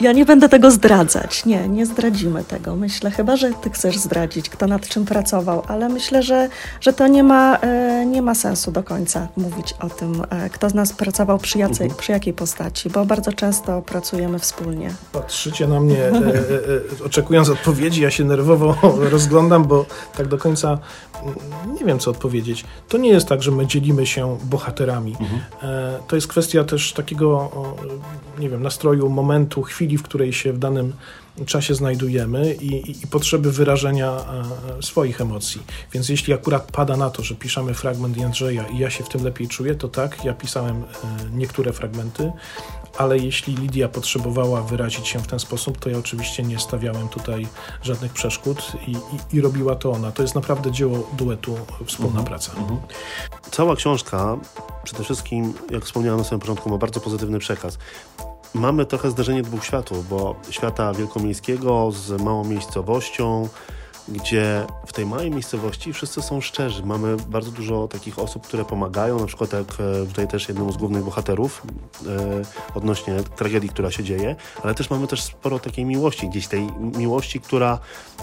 Ja 0.00 0.12
nie 0.12 0.24
będę 0.24 0.48
tego 0.48 0.70
zdradzać. 0.70 1.44
Nie, 1.44 1.68
nie 1.68 1.86
zdradzimy 1.86 2.44
tego. 2.44 2.76
Myślę 2.76 3.10
chyba, 3.10 3.36
że 3.36 3.52
ty 3.52 3.70
chcesz 3.70 3.98
zdradzić, 3.98 4.48
kto 4.48 4.66
nad 4.66 4.88
czym 4.88 5.04
pracował, 5.04 5.62
ale 5.68 5.88
myślę, 5.88 6.22
że, 6.22 6.48
że 6.80 6.92
to 6.92 7.06
nie 7.06 7.22
ma, 7.22 7.56
e, 7.56 8.06
nie 8.06 8.22
ma 8.22 8.34
sensu 8.34 8.72
do 8.72 8.82
końca 8.82 9.28
mówić 9.36 9.74
o 9.80 9.90
tym, 9.90 10.22
e, 10.30 10.50
kto 10.50 10.70
z 10.70 10.74
nas 10.74 10.92
pracował 10.92 11.38
przy, 11.38 11.58
jacej, 11.58 11.90
przy 11.98 12.12
jakiej 12.12 12.32
postaci, 12.32 12.90
bo 12.90 13.04
bardzo 13.04 13.32
często 13.32 13.82
pracujemy 13.82 14.38
wspólnie. 14.38 14.90
Patrzycie 15.12 15.66
na 15.66 15.80
mnie, 15.80 15.98
e, 15.98 16.10
e, 16.10 16.20
e, 17.00 17.04
oczekując 17.06 17.48
odpowiedzi, 17.48 17.73
ja 18.00 18.10
się 18.10 18.24
nerwowo 18.24 18.76
rozglądam, 19.12 19.64
bo 19.64 19.86
tak 20.16 20.28
do 20.28 20.38
końca 20.38 20.78
mm, 21.22 21.34
nie 21.74 21.84
wiem, 21.84 21.98
co 21.98 22.10
odpowiedzieć. 22.10 22.64
To 22.88 22.98
nie 22.98 23.08
jest 23.08 23.28
tak, 23.28 23.42
że 23.42 23.50
my 23.50 23.66
dzielimy 23.66 24.06
się 24.06 24.38
bohaterami. 24.44 25.16
E, 25.62 25.98
to 26.08 26.16
jest 26.16 26.28
kwestia 26.28 26.64
też 26.64 26.92
takiego, 26.92 27.50
nie 28.38 28.48
wiem, 28.48 28.62
nastroju, 28.62 29.08
momentu, 29.08 29.62
chwili, 29.62 29.98
w 29.98 30.02
której 30.02 30.32
się 30.32 30.52
w 30.52 30.58
danym 30.58 30.92
czasie 31.46 31.74
znajdujemy 31.74 32.54
i, 32.54 32.90
i, 32.90 33.04
i 33.04 33.06
potrzeby 33.06 33.52
wyrażenia 33.52 34.10
e, 34.78 34.82
swoich 34.82 35.20
emocji. 35.20 35.62
Więc 35.92 36.08
jeśli 36.08 36.32
akurat 36.32 36.72
pada 36.72 36.96
na 36.96 37.10
to, 37.10 37.22
że 37.22 37.34
piszemy 37.34 37.74
fragment 37.74 38.16
Jędrzeja 38.16 38.66
i 38.68 38.78
ja 38.78 38.90
się 38.90 39.04
w 39.04 39.08
tym 39.08 39.24
lepiej 39.24 39.48
czuję, 39.48 39.74
to 39.74 39.88
tak, 39.88 40.24
ja 40.24 40.34
pisałem 40.34 40.76
e, 40.76 40.84
niektóre 41.32 41.72
fragmenty, 41.72 42.32
ale 42.98 43.18
jeśli 43.18 43.54
Lidia 43.54 43.88
potrzebowała 43.88 44.62
wyrazić 44.62 45.08
się 45.08 45.18
w 45.18 45.26
ten 45.26 45.38
sposób, 45.38 45.78
to 45.78 45.90
ja 45.90 45.98
oczywiście 45.98 46.42
nie 46.42 46.58
stawiałem 46.58 47.08
tutaj 47.08 47.46
żadnych 47.82 48.12
przeszkód 48.12 48.72
i, 48.86 48.90
i, 48.90 49.36
i 49.36 49.40
robiła 49.40 49.74
to 49.74 49.90
ona. 49.90 50.12
To 50.12 50.22
jest 50.22 50.34
naprawdę 50.34 50.72
dzieło 50.72 51.10
duetu, 51.18 51.56
wspólna 51.86 52.22
praca. 52.22 52.52
Cała 53.50 53.76
książka, 53.76 54.36
przede 54.84 55.04
wszystkim, 55.04 55.54
jak 55.70 55.84
wspomniałem 55.84 56.18
na 56.18 56.24
samym 56.24 56.40
początku, 56.40 56.70
ma 56.70 56.78
bardzo 56.78 57.00
pozytywny 57.00 57.38
przekaz. 57.38 57.78
Mamy 58.54 58.86
trochę 58.86 59.10
zderzenie 59.10 59.42
dwóch 59.42 59.64
światów, 59.64 60.08
bo 60.08 60.36
świata 60.50 60.92
wielkomiejskiego 60.92 61.90
z 61.92 62.22
małą 62.22 62.44
miejscowością, 62.44 63.48
gdzie 64.08 64.66
w 64.86 64.92
tej 64.92 65.06
małej 65.06 65.30
miejscowości 65.30 65.92
wszyscy 65.92 66.22
są 66.22 66.40
szczerzy. 66.40 66.86
Mamy 66.86 67.16
bardzo 67.16 67.50
dużo 67.50 67.88
takich 67.88 68.18
osób, 68.18 68.46
które 68.46 68.64
pomagają, 68.64 69.20
na 69.20 69.26
przykład 69.26 69.52
jak 69.52 69.66
e, 69.80 70.06
tutaj 70.06 70.28
też 70.28 70.48
jednemu 70.48 70.72
z 70.72 70.76
głównych 70.76 71.04
bohaterów 71.04 71.62
e, 72.06 72.76
odnośnie 72.76 73.16
tragedii, 73.36 73.68
która 73.68 73.90
się 73.90 74.04
dzieje, 74.04 74.36
ale 74.62 74.74
też 74.74 74.90
mamy 74.90 75.06
też 75.06 75.22
sporo 75.22 75.58
takiej 75.58 75.84
miłości, 75.84 76.28
gdzieś 76.28 76.46
tej 76.46 76.72
miłości, 76.96 77.40
która 77.40 77.78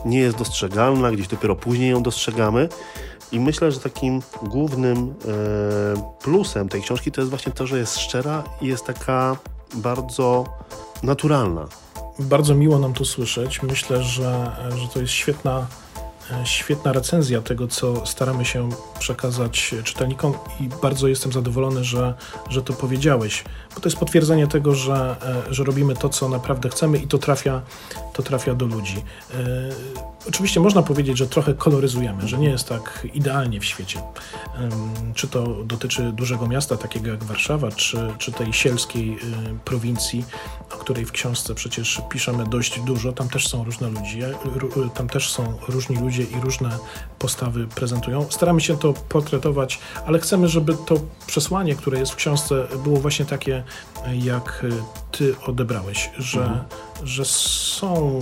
nie 0.05 0.19
jest 0.19 0.37
dostrzegalna, 0.37 1.11
gdzieś 1.11 1.27
dopiero 1.27 1.55
później 1.55 1.91
ją 1.91 2.03
dostrzegamy. 2.03 2.69
I 3.31 3.39
myślę, 3.39 3.71
że 3.71 3.79
takim 3.79 4.21
głównym 4.43 4.97
e, 4.97 6.17
plusem 6.19 6.69
tej 6.69 6.81
książki 6.81 7.11
to 7.11 7.21
jest 7.21 7.29
właśnie 7.29 7.51
to, 7.51 7.67
że 7.67 7.77
jest 7.77 7.99
szczera 7.99 8.43
i 8.61 8.67
jest 8.67 8.85
taka 8.85 9.37
bardzo 9.73 10.45
naturalna. 11.03 11.67
Bardzo 12.19 12.55
miło 12.55 12.79
nam 12.79 12.93
to 12.93 13.05
słyszeć. 13.05 13.63
Myślę, 13.63 14.03
że, 14.03 14.55
że 14.81 14.87
to 14.93 15.01
jest 15.01 15.13
świetna, 15.13 15.67
świetna 16.43 16.93
recenzja 16.93 17.41
tego, 17.41 17.67
co 17.67 18.05
staramy 18.05 18.45
się 18.45 18.69
przekazać 18.99 19.75
czytelnikom 19.83 20.33
i 20.59 20.69
bardzo 20.81 21.07
jestem 21.07 21.31
zadowolony, 21.31 21.83
że, 21.83 22.13
że 22.49 22.61
to 22.61 22.73
powiedziałeś, 22.73 23.43
bo 23.75 23.81
to 23.81 23.89
jest 23.89 23.97
potwierdzenie 23.97 24.47
tego, 24.47 24.75
że, 24.75 25.15
e, 25.49 25.53
że 25.53 25.63
robimy 25.63 25.95
to, 25.95 26.09
co 26.09 26.29
naprawdę 26.29 26.69
chcemy 26.69 26.97
i 26.97 27.07
to 27.07 27.17
trafia, 27.17 27.61
to 28.13 28.23
trafia 28.23 28.55
do 28.55 28.65
ludzi. 28.65 29.03
E, 29.33 30.11
Oczywiście 30.27 30.59
można 30.59 30.83
powiedzieć, 30.83 31.17
że 31.17 31.27
trochę 31.27 31.53
koloryzujemy, 31.53 32.27
że 32.27 32.37
nie 32.37 32.49
jest 32.49 32.69
tak 32.69 33.07
idealnie 33.13 33.59
w 33.59 33.65
świecie. 33.65 34.01
Czy 35.15 35.27
to 35.27 35.63
dotyczy 35.63 36.11
dużego 36.11 36.47
miasta, 36.47 36.77
takiego 36.77 37.07
jak 37.07 37.23
Warszawa, 37.23 37.71
czy, 37.71 38.13
czy 38.17 38.31
tej 38.31 38.53
sielskiej 38.53 39.13
y, 39.13 39.17
prowincji, 39.65 40.25
o 40.73 40.77
której 40.77 41.05
w 41.05 41.11
książce 41.11 41.55
przecież 41.55 42.01
piszemy 42.09 42.45
dość 42.45 42.79
dużo. 42.79 43.13
Tam 43.13 43.29
też 43.29 43.47
są 43.47 43.63
różne 43.63 43.89
ludzie, 43.89 44.33
tam 44.93 45.09
też 45.09 45.29
są 45.29 45.57
różni 45.67 45.95
ludzie 45.95 46.20
i 46.23 46.41
różne 46.41 46.77
postawy 47.19 47.67
prezentują. 47.67 48.25
Staramy 48.29 48.61
się 48.61 48.77
to 48.77 48.93
portretować, 48.93 49.79
ale 50.05 50.19
chcemy, 50.19 50.47
żeby 50.47 50.75
to 50.85 50.95
przesłanie, 51.27 51.75
które 51.75 51.99
jest 51.99 52.11
w 52.11 52.15
książce, 52.15 52.67
było 52.83 52.97
właśnie 52.97 53.25
takie, 53.25 53.63
jak 54.13 54.65
ty 55.11 55.35
odebrałeś, 55.45 56.11
że, 56.17 56.63
że 57.03 57.25
są 57.25 58.19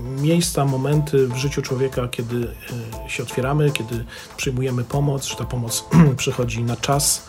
miejsca, 0.00 0.64
momenty 0.64 1.28
w 1.28 1.36
życiu 1.36 1.62
człowieka, 1.62 2.08
kiedy 2.08 2.36
y, 2.36 3.10
się 3.10 3.22
otwieramy, 3.22 3.70
kiedy 3.70 4.04
przyjmujemy 4.36 4.84
pomoc, 4.84 5.26
że 5.26 5.36
ta 5.36 5.44
pomoc 5.44 5.84
przychodzi 6.16 6.62
na 6.62 6.76
czas, 6.76 7.26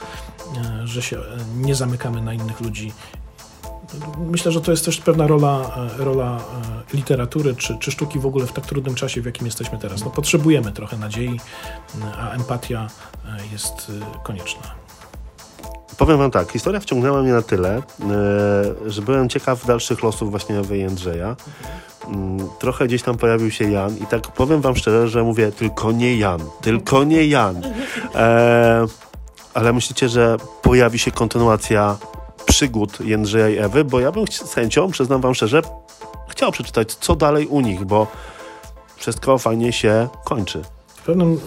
y, 0.84 0.88
że 0.88 1.02
się 1.02 1.18
y, 1.18 1.22
nie 1.56 1.76
zamykamy 1.76 2.22
na 2.22 2.34
innych 2.34 2.62
ludzi. 2.62 2.92
Myślę, 4.32 4.52
że 4.52 4.62
to 4.62 4.72
jest 4.72 4.86
też 4.86 4.98
pewna 4.98 5.28
rola, 5.28 5.72
e, 6.00 6.04
rola 6.04 6.38
e, 6.38 6.96
literatury 6.96 7.56
czy, 7.56 7.78
czy 7.78 7.92
sztuki 7.92 8.20
w 8.20 8.26
ogóle 8.26 8.46
w 8.46 8.52
tak 8.52 8.66
trudnym 8.66 8.96
czasie, 8.96 9.22
w 9.22 9.26
jakim 9.26 9.46
jesteśmy 9.46 9.78
teraz. 9.78 10.04
No, 10.06 10.10
potrzebujemy 10.10 10.72
trochę 10.72 10.98
nadziei, 10.98 11.40
a 12.20 12.32
empatia 12.32 12.88
e, 13.26 13.52
jest 13.52 13.92
konieczna. 14.24 14.62
Powiem 15.98 16.18
wam 16.18 16.32
tak, 16.32 16.52
historia 16.52 16.80
wciągnęła 16.80 17.22
mnie 17.22 17.32
na 17.32 17.42
tyle, 17.42 17.82
że 18.86 19.02
byłem 19.02 19.30
ciekaw 19.30 19.66
dalszych 19.66 20.04
losów 20.04 20.32
właśnie 20.32 20.60
Ewy. 20.60 20.78
Mm, 20.78 22.48
Trochę 22.60 22.88
gdzieś 22.88 23.04
tam 23.04 23.18
pojawił 23.18 23.52
się 23.52 23.72
Jan 23.72 23.98
i 23.98 24.06
tak 24.06 24.22
powiem 24.22 24.62
wam 24.62 24.76
szczerze, 24.76 25.08
że 25.08 25.24
mówię 25.24 25.52
tylko 25.52 25.92
nie 25.92 26.18
Jan, 26.18 26.42
tylko 26.62 27.04
nie 27.04 27.28
Jan. 27.28 27.62
Ale 29.54 29.74
myślicie, 29.74 30.10
że 30.10 30.38
pojawi 30.62 31.00
się 31.00 31.12
kontynuacja 31.12 31.98
przygód 32.46 33.00
Jędrzeja 33.02 33.50
i 33.50 33.58
Ewy? 33.58 33.84
Bo 33.84 34.00
ja 34.00 34.12
bym 34.12 34.28
z 34.28 34.54
chęcią, 34.54 34.92
przyznam 34.92 35.22
wam 35.22 35.36
szczerze, 35.36 35.62
chciał 36.30 36.52
przeczytać, 36.52 36.96
co 36.96 37.16
dalej 37.16 37.48
u 37.48 37.62
nich, 37.62 37.86
bo 37.86 38.08
wszystko 38.96 39.38
fajnie 39.38 39.74
się 39.74 40.08
kończy. 40.26 40.62
W 40.88 41.04
pewnym 41.04 41.34
y, 41.34 41.40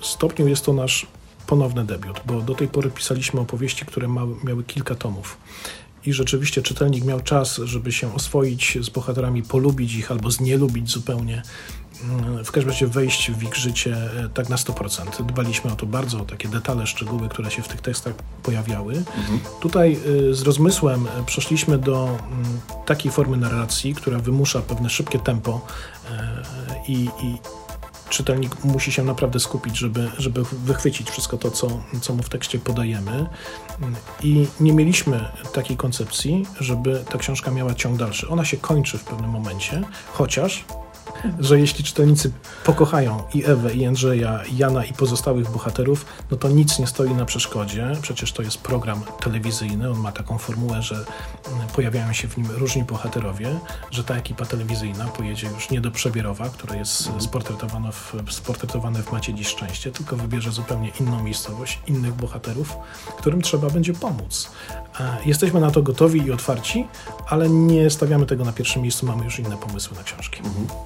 stopniu 0.00 0.48
jest 0.48 0.64
to 0.64 0.72
nasz 0.72 1.06
ponowny 1.46 1.84
debiut, 1.84 2.20
bo 2.26 2.40
do 2.40 2.54
tej 2.54 2.68
pory 2.68 2.90
pisaliśmy 2.90 3.40
opowieści, 3.40 3.86
które 3.86 4.08
miały 4.44 4.64
kilka 4.64 4.94
tomów. 4.94 5.36
I 6.06 6.12
rzeczywiście 6.12 6.62
czytelnik 6.62 7.04
miał 7.04 7.20
czas, 7.20 7.56
żeby 7.56 7.92
się 7.92 8.14
oswoić 8.14 8.78
z 8.80 8.88
bohaterami, 8.88 9.42
polubić 9.42 9.94
ich 9.94 10.10
albo 10.10 10.30
znielubić 10.30 10.90
zupełnie. 10.90 11.42
Mm, 12.04 12.44
W 12.44 12.52
każdym 12.52 12.70
razie 12.70 12.86
wejść 12.86 13.30
w 13.30 13.42
ich 13.42 13.56
życie 13.56 13.96
e, 13.96 14.28
tak 14.28 14.48
na 14.48 14.56
100%. 14.56 15.26
Dbaliśmy 15.26 15.72
o 15.72 15.76
to 15.76 15.86
bardzo, 15.86 16.20
o 16.20 16.24
takie 16.24 16.48
detale, 16.48 16.86
szczegóły, 16.86 17.28
które 17.28 17.50
się 17.50 17.62
w 17.62 17.68
tych 17.68 17.80
tekstach 17.80 18.14
pojawiały. 18.42 19.02
Tutaj 19.60 19.98
y, 20.06 20.34
z 20.34 20.42
rozmysłem 20.42 21.06
e, 21.06 21.24
przeszliśmy 21.26 21.78
do 21.78 22.04
mm, 22.06 22.60
takiej 22.86 23.12
formy 23.12 23.36
narracji, 23.36 23.94
która 23.94 24.18
wymusza 24.18 24.62
pewne 24.62 24.90
szybkie 24.90 25.18
tempo 25.18 25.60
e, 26.10 26.44
i, 26.88 27.08
i, 27.22 27.38
czytelnik 28.10 28.64
musi 28.64 28.92
się 28.92 29.02
naprawdę 29.02 29.40
skupić, 29.40 29.78
żeby, 29.78 30.10
żeby 30.18 30.44
wychwycić 30.44 31.10
wszystko 31.10 31.36
to, 31.38 31.50
co, 31.50 31.82
co 32.00 32.14
mu 32.14 32.22
w 32.22 32.28
tekście 32.28 32.58
podajemy. 32.58 33.26
I 34.22 34.46
nie 34.60 34.72
mieliśmy 34.72 35.24
takiej 35.52 35.76
koncepcji, 35.76 36.46
żeby 36.60 37.04
ta 37.10 37.18
książka 37.18 37.50
miała 37.50 37.74
ciąg 37.74 37.98
dalszy. 37.98 38.28
Ona 38.28 38.44
się 38.44 38.56
kończy 38.56 38.98
w 38.98 39.04
pewnym 39.04 39.30
momencie, 39.30 39.82
chociaż 40.12 40.64
że 41.38 41.60
jeśli 41.60 41.84
czytelnicy 41.84 42.32
pokochają 42.64 43.22
i 43.34 43.44
Ewę, 43.44 43.74
i 43.74 43.86
Andrzeja, 43.86 44.44
i 44.44 44.56
Jana 44.56 44.84
i 44.84 44.92
pozostałych 44.92 45.50
bohaterów, 45.50 46.06
no 46.30 46.36
to 46.36 46.48
nic 46.48 46.78
nie 46.78 46.86
stoi 46.86 47.10
na 47.10 47.24
przeszkodzie. 47.24 47.92
Przecież 48.02 48.32
to 48.32 48.42
jest 48.42 48.58
program 48.58 49.00
telewizyjny, 49.20 49.90
on 49.90 49.98
ma 49.98 50.12
taką 50.12 50.38
formułę, 50.38 50.82
że 50.82 50.94
mm, 50.94 51.68
pojawiają 51.74 52.12
się 52.12 52.28
w 52.28 52.36
nim 52.36 52.46
różni 52.50 52.84
bohaterowie, 52.84 53.58
że 53.90 54.04
ta 54.04 54.14
ekipa 54.14 54.46
telewizyjna 54.46 55.04
pojedzie 55.04 55.46
już 55.46 55.70
nie 55.70 55.80
do 55.80 55.90
Przebierowa, 55.90 56.48
które 56.48 56.76
jest 56.76 57.10
sportretowane 57.18 57.92
w, 57.92 58.14
sportretowane 58.30 59.02
w 59.02 59.12
Macie 59.12 59.34
Dziś 59.34 59.46
Szczęście, 59.48 59.92
tylko 59.92 60.16
wybierze 60.16 60.52
zupełnie 60.52 60.92
inną 61.00 61.22
miejscowość, 61.22 61.78
innych 61.86 62.14
bohaterów, 62.14 62.76
którym 63.18 63.42
trzeba 63.42 63.70
będzie 63.70 63.92
pomóc. 63.92 64.50
E, 65.00 65.16
Jesteśmy 65.26 65.60
na 65.60 65.70
to 65.70 65.82
gotowi 65.82 66.20
i 66.26 66.32
otwarci, 66.32 66.86
ale 67.28 67.48
nie 67.50 67.90
stawiamy 67.90 68.26
tego 68.26 68.44
na 68.44 68.52
pierwszym 68.52 68.82
miejscu, 68.82 69.06
mamy 69.06 69.24
już 69.24 69.38
inne 69.38 69.56
pomysły 69.56 69.96
na 69.96 70.02
książki. 70.02 70.42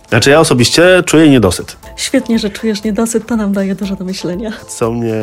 Znaczy 0.09 0.24
Znaczy 0.25 0.33
ja 0.33 0.41
osobiście 0.41 1.03
czuję 1.07 1.31
niedosyt. 1.31 1.77
Świetnie, 1.97 2.39
że 2.39 2.51
czujesz 2.51 2.85
niedosyt, 2.85 3.27
to 3.27 3.37
nam 3.37 3.53
daje 3.53 3.75
dużo 3.75 3.97
do 3.97 4.05
myślenia. 4.05 4.53
Co 4.69 4.93
mnie 4.93 5.15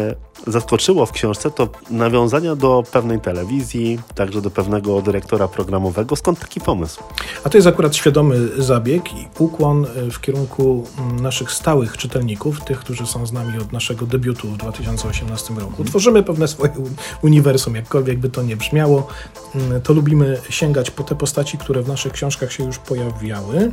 zaskoczyło 0.47 1.05
w 1.05 1.11
książce, 1.11 1.51
to 1.51 1.69
nawiązania 1.89 2.55
do 2.55 2.83
pewnej 2.91 3.19
telewizji, 3.19 3.99
także 4.15 4.41
do 4.41 4.51
pewnego 4.51 5.01
dyrektora 5.01 5.47
programowego. 5.47 6.15
Skąd 6.15 6.39
taki 6.39 6.59
pomysł? 6.59 7.03
A 7.43 7.49
to 7.49 7.57
jest 7.57 7.67
akurat 7.67 7.95
świadomy 7.95 8.47
zabieg 8.57 9.13
i 9.13 9.27
ukłon 9.39 9.85
e, 9.85 10.11
w 10.11 10.21
kierunku 10.21 10.87
mm, 10.99 11.19
naszych 11.19 11.51
stałych 11.51 11.97
czytelników, 11.97 12.61
tych, 12.61 12.79
którzy 12.79 13.07
są 13.07 13.25
z 13.25 13.31
nami 13.31 13.57
od 13.57 13.73
naszego 13.73 14.05
debiutu 14.05 14.47
w 14.47 14.57
2018 14.57 15.53
roku. 15.53 15.83
Tworzymy 15.83 16.23
pewne 16.23 16.47
swoje 16.47 16.73
uniwersum, 17.21 17.75
jakkolwiek 17.75 18.19
by 18.19 18.29
to 18.29 18.43
nie 18.43 18.57
brzmiało. 18.57 19.07
Mm, 19.55 19.81
to 19.81 19.93
lubimy 19.93 20.37
sięgać 20.49 20.91
po 20.91 21.03
te 21.03 21.15
postaci, 21.15 21.57
które 21.57 21.81
w 21.81 21.87
naszych 21.87 22.13
książkach 22.13 22.51
się 22.51 22.63
już 22.63 22.77
pojawiały. 22.77 23.71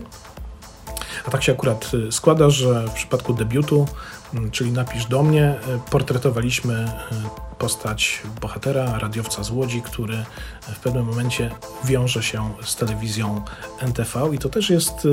A 1.28 1.30
tak 1.30 1.42
się 1.42 1.52
akurat 1.52 1.94
y, 1.94 2.12
składa, 2.12 2.50
że 2.50 2.85
w 2.87 2.92
przypadku 2.92 3.35
debiutu, 3.35 3.87
mm, 4.35 4.50
czyli 4.50 4.73
Napisz 4.73 5.06
do 5.06 5.23
mnie, 5.23 5.54
y, 5.87 5.90
portretowaliśmy 5.90 6.85
y, 6.85 7.56
postać 7.58 8.23
bohatera, 8.40 8.99
radiowca 8.99 9.42
z 9.42 9.50
Łodzi, 9.50 9.82
który 9.82 10.25
w 10.62 10.78
pewnym 10.78 11.04
momencie 11.04 11.50
wiąże 11.85 12.23
się 12.23 12.50
z 12.64 12.76
telewizją 12.76 13.42
NTV 13.80 14.35
i 14.35 14.38
to 14.38 14.49
też 14.49 14.70
jest 14.70 15.08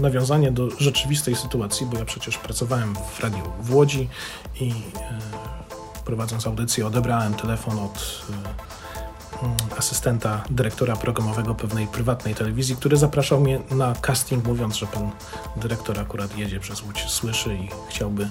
nawiązanie 0.00 0.52
do 0.52 0.70
rzeczywistej 0.70 1.36
sytuacji, 1.36 1.86
bo 1.86 1.98
ja 1.98 2.04
przecież 2.04 2.38
pracowałem 2.38 2.94
w 3.14 3.20
radiu 3.20 3.42
w 3.60 3.74
Łodzi 3.74 4.08
i 4.60 4.72
prowadząc 6.04 6.46
audycję 6.46 6.86
odebrałem 6.86 7.34
telefon 7.34 7.78
od 7.78 8.26
asystenta 9.78 10.44
dyrektora 10.50 10.96
programowego 10.96 11.54
pewnej 11.54 11.86
prywatnej 11.86 12.34
telewizji, 12.34 12.76
który 12.76 12.96
zapraszał 12.96 13.40
mnie 13.40 13.60
na 13.70 13.94
casting, 13.94 14.46
mówiąc, 14.46 14.76
że 14.76 14.86
pan 14.86 15.10
dyrektor 15.56 16.00
akurat 16.00 16.38
jedzie 16.38 16.60
przez 16.60 16.82
Łódź, 16.82 17.04
słyszy 17.08 17.54
i 17.54 17.68
chciałby, 17.88 18.22
e, 18.22 18.28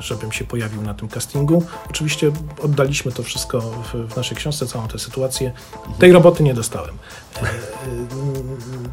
żebym 0.00 0.32
się 0.32 0.44
pojawił 0.44 0.82
na 0.82 0.94
tym 0.94 1.08
castingu. 1.08 1.62
Oczywiście 1.90 2.32
oddaliśmy 2.62 3.12
to 3.12 3.22
wszystko 3.22 3.60
w, 3.60 4.12
w 4.12 4.16
naszej 4.16 4.36
książce, 4.36 4.66
całą 4.66 4.88
tę 4.88 4.98
sytuację. 4.98 5.52
Tej 5.98 6.12
roboty 6.12 6.42
nie 6.42 6.54
dostałem. 6.54 6.94
E, 7.36 7.40
e, 7.40 7.46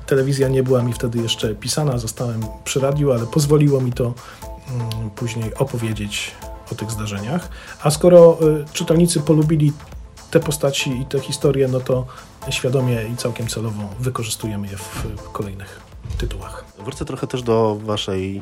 telewizja 0.06 0.48
nie 0.48 0.64
była 0.64 0.82
mi 0.82 0.94
wtedy 0.94 1.20
jeszcze 1.20 1.56
pisana, 1.56 1.98
zostałem 1.98 2.46
przy 2.64 2.80
radiu, 2.80 3.12
ale 3.12 3.26
pozwoliło 3.26 3.82
mi 3.82 3.94
to 3.94 4.14
mm, 4.70 5.10
później 5.10 5.56
opowiedzieć 5.56 6.32
o 6.72 6.76
tych 6.76 6.92
zdarzeniach. 6.92 7.50
A 7.84 7.92
skoro 7.92 8.38
czytelnicy 8.74 9.20
polubili 9.20 9.74
te 10.34 10.40
postaci 10.40 11.02
i 11.02 11.06
te 11.06 11.20
historie, 11.20 11.68
no 11.68 11.80
to 11.80 12.06
świadomie 12.50 13.04
i 13.14 13.16
całkiem 13.18 13.48
celowo 13.48 13.84
wykorzystujemy 14.00 14.68
je 14.68 14.78
w 14.78 15.32
kolejnych 15.32 15.82
tytułach. 16.18 16.66
Wrócę 16.80 17.06
trochę 17.06 17.28
też 17.28 17.44
do 17.44 17.76
waszej 17.76 18.42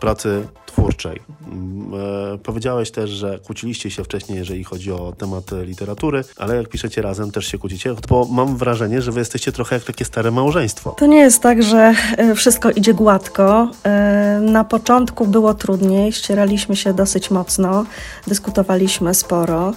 pracy 0.00 0.46
twórczej. 0.74 1.20
Mm, 1.52 1.92
e, 2.34 2.38
powiedziałeś 2.38 2.90
też, 2.90 3.10
że 3.10 3.38
kłóciliście 3.38 3.90
się 3.90 4.04
wcześniej, 4.04 4.38
jeżeli 4.38 4.64
chodzi 4.64 4.92
o 4.92 5.12
temat 5.18 5.44
literatury, 5.64 6.24
ale 6.36 6.56
jak 6.56 6.68
piszecie 6.68 7.02
razem, 7.02 7.30
też 7.30 7.46
się 7.46 7.58
kłócicie, 7.58 7.94
bo 8.08 8.26
mam 8.30 8.56
wrażenie, 8.56 9.02
że 9.02 9.12
wy 9.12 9.20
jesteście 9.20 9.52
trochę 9.52 9.76
jak 9.76 9.84
takie 9.84 10.04
stare 10.04 10.30
małżeństwo. 10.30 10.90
To 10.90 11.06
nie 11.06 11.18
jest 11.18 11.42
tak, 11.42 11.62
że 11.62 11.94
e, 12.16 12.34
wszystko 12.34 12.70
idzie 12.70 12.94
gładko. 12.94 13.70
E, 13.84 14.40
na 14.42 14.64
początku 14.64 15.26
było 15.26 15.54
trudniej, 15.54 16.12
ścieraliśmy 16.12 16.76
się 16.76 16.94
dosyć 16.94 17.30
mocno, 17.30 17.84
dyskutowaliśmy 18.26 19.14
sporo, 19.14 19.72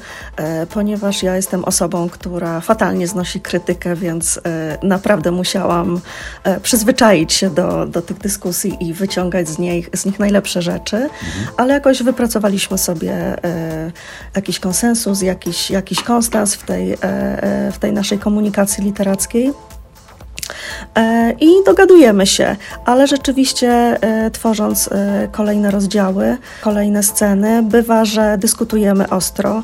ponieważ 0.73 1.23
ja 1.23 1.35
jestem 1.35 1.65
osobą, 1.65 2.09
która 2.09 2.61
fatalnie 2.61 3.07
znosi 3.07 3.41
krytykę, 3.41 3.95
więc 3.95 4.39
naprawdę 4.83 5.31
musiałam 5.31 6.01
przyzwyczaić 6.61 7.33
się 7.33 7.49
do, 7.49 7.85
do 7.85 8.01
tych 8.01 8.17
dyskusji 8.17 8.77
i 8.79 8.93
wyciągać 8.93 9.49
z, 9.49 9.59
niej, 9.59 9.85
z 9.95 10.05
nich 10.05 10.19
najlepsze 10.19 10.61
rzeczy 10.61 10.87
mhm. 10.96 11.10
ale 11.58 11.74
jakoś 11.74 12.03
wypracowaliśmy 12.03 12.77
sobie 12.77 13.13
e, 13.44 13.91
jakiś 14.36 14.60
konsensus, 14.60 15.22
jakiś, 15.22 15.72
jakiś 15.72 16.03
konstans 16.03 16.56
w 16.56 16.65
tej, 16.65 16.94
e, 16.94 16.98
e 17.03 17.72
w 17.72 17.79
tej 17.79 17.94
naszej 17.94 18.20
komunikacji 18.20 18.84
literackiej. 18.84 19.53
E, 20.96 21.32
I 21.39 21.48
dogadujemy 21.65 22.27
się, 22.27 22.56
ale 22.86 23.08
rzeczywiście 23.08 23.70
e, 23.70 24.32
tworząc 24.32 24.89
kolejne 25.32 25.72
rozdziały, 25.72 26.38
kolejne 26.62 27.03
sceny, 27.03 27.63
bywa, 27.63 28.06
że 28.06 28.38
dyskutujemy 28.38 29.10
ostro 29.10 29.63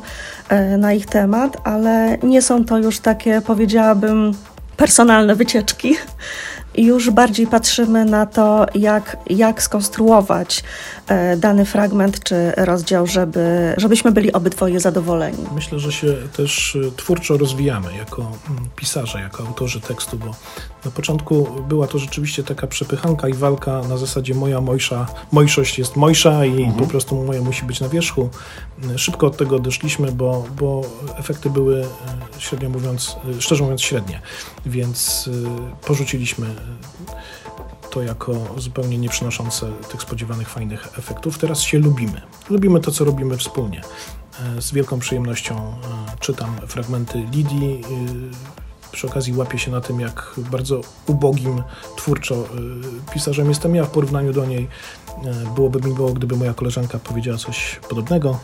na 0.78 0.92
ich 0.92 1.06
temat, 1.06 1.56
ale 1.64 2.18
nie 2.22 2.42
są 2.42 2.64
to 2.64 2.78
już 2.78 2.98
takie, 2.98 3.40
powiedziałabym, 3.40 4.34
personalne 4.76 5.34
wycieczki 5.34 5.96
już 6.76 7.10
bardziej 7.10 7.46
patrzymy 7.46 8.04
na 8.04 8.26
to, 8.26 8.66
jak, 8.74 9.16
jak 9.30 9.62
skonstruować 9.62 10.64
e, 11.08 11.36
dany 11.36 11.64
fragment 11.64 12.24
czy 12.24 12.52
rozdział, 12.56 13.06
żeby, 13.06 13.74
żebyśmy 13.76 14.12
byli 14.12 14.32
obydwoje 14.32 14.80
zadowoleni. 14.80 15.44
Myślę, 15.54 15.78
że 15.78 15.92
się 15.92 16.16
też 16.36 16.76
e, 16.76 16.90
twórczo 16.96 17.36
rozwijamy 17.36 17.96
jako 17.96 18.22
mm, 18.22 18.68
pisarze, 18.76 19.20
jako 19.20 19.46
autorzy 19.46 19.80
tekstu, 19.80 20.18
bo 20.18 20.34
na 20.84 20.90
początku 20.90 21.48
była 21.68 21.86
to 21.86 21.98
rzeczywiście 21.98 22.42
taka 22.42 22.66
przepychanka 22.66 23.28
i 23.28 23.34
walka 23.34 23.82
na 23.82 23.96
zasadzie 23.96 24.34
moja 24.34 24.60
mojsza, 24.60 25.06
mojszość 25.32 25.78
jest 25.78 25.96
mojsza 25.96 26.44
i 26.44 26.62
mhm. 26.62 26.74
po 26.74 26.86
prostu 26.86 27.24
moja 27.24 27.42
musi 27.42 27.64
być 27.64 27.80
na 27.80 27.88
wierzchu. 27.88 28.30
Szybko 28.96 29.26
od 29.26 29.36
tego 29.36 29.56
odeszliśmy, 29.56 30.12
bo, 30.12 30.44
bo 30.60 30.82
efekty 31.16 31.50
były 31.50 31.80
e, 31.80 32.40
średnio 32.40 32.68
mówiąc, 32.68 33.16
szczerze 33.38 33.62
mówiąc 33.62 33.82
średnie, 33.82 34.20
więc 34.66 35.30
porzuciliśmy 35.86 36.46
to 37.94 38.02
jako 38.02 38.34
zupełnie 38.56 38.98
nie 38.98 39.08
przynoszące 39.08 39.72
tych 39.90 40.02
spodziewanych 40.02 40.48
fajnych 40.48 40.88
efektów. 40.98 41.38
Teraz 41.38 41.60
się 41.60 41.78
lubimy. 41.78 42.20
Lubimy 42.50 42.80
to, 42.80 42.90
co 42.90 43.04
robimy 43.04 43.36
wspólnie. 43.36 43.80
E, 44.58 44.62
z 44.62 44.72
wielką 44.72 44.98
przyjemnością 44.98 45.56
e, 45.56 46.18
czytam 46.20 46.56
fragmenty 46.66 47.18
Lidii. 47.32 47.80
Przy 48.94 49.06
okazji 49.06 49.36
łapię 49.36 49.58
się 49.58 49.70
na 49.70 49.80
tym, 49.80 50.00
jak 50.00 50.34
bardzo 50.50 50.80
ubogim 51.06 51.62
twórczo 51.96 52.48
pisarzem 53.12 53.48
jestem 53.48 53.74
ja 53.74 53.84
w 53.84 53.90
porównaniu 53.90 54.32
do 54.32 54.46
niej. 54.46 54.68
Byłoby 55.54 55.80
mi 55.80 55.94
miło, 55.94 56.12
gdyby 56.12 56.36
moja 56.36 56.54
koleżanka 56.54 56.98
powiedziała 56.98 57.38
coś 57.38 57.80
podobnego. 57.88 58.38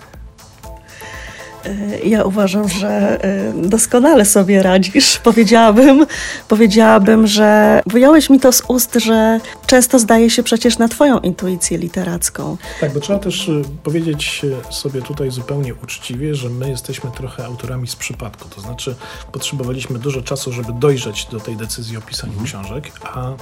Ja 2.04 2.24
uważam, 2.24 2.68
że 2.68 2.88
e, 3.24 3.52
doskonale 3.68 4.24
sobie 4.24 4.62
radzisz. 4.62 5.18
Powiedziałabym, 5.24 6.06
powiedziałabym, 6.48 7.26
że 7.26 7.80
wyjąłeś 7.86 8.30
mi 8.30 8.40
to 8.40 8.52
z 8.52 8.62
ust, 8.68 8.94
że 8.94 9.40
często 9.66 9.98
zdaje 9.98 10.30
się 10.30 10.42
przecież 10.42 10.78
na 10.78 10.88
Twoją 10.88 11.18
intuicję 11.18 11.78
literacką. 11.78 12.56
Tak, 12.80 12.92
bo 12.92 13.00
trzeba 13.00 13.18
też 13.18 13.48
e, 13.48 13.62
powiedzieć 13.82 14.42
sobie 14.70 15.02
tutaj 15.02 15.30
zupełnie 15.30 15.74
uczciwie, 15.74 16.34
że 16.34 16.50
my 16.50 16.70
jesteśmy 16.70 17.10
trochę 17.10 17.44
autorami 17.44 17.88
z 17.88 17.96
przypadku. 17.96 18.48
To 18.48 18.60
znaczy, 18.60 18.94
potrzebowaliśmy 19.32 19.98
dużo 19.98 20.22
czasu, 20.22 20.52
żeby 20.52 20.72
dojrzeć 20.72 21.26
do 21.26 21.40
tej 21.40 21.56
decyzji 21.56 21.96
o 21.96 22.00
pisaniu 22.00 22.32
mhm. 22.32 22.46
książek, 22.46 22.92
a 23.04 23.32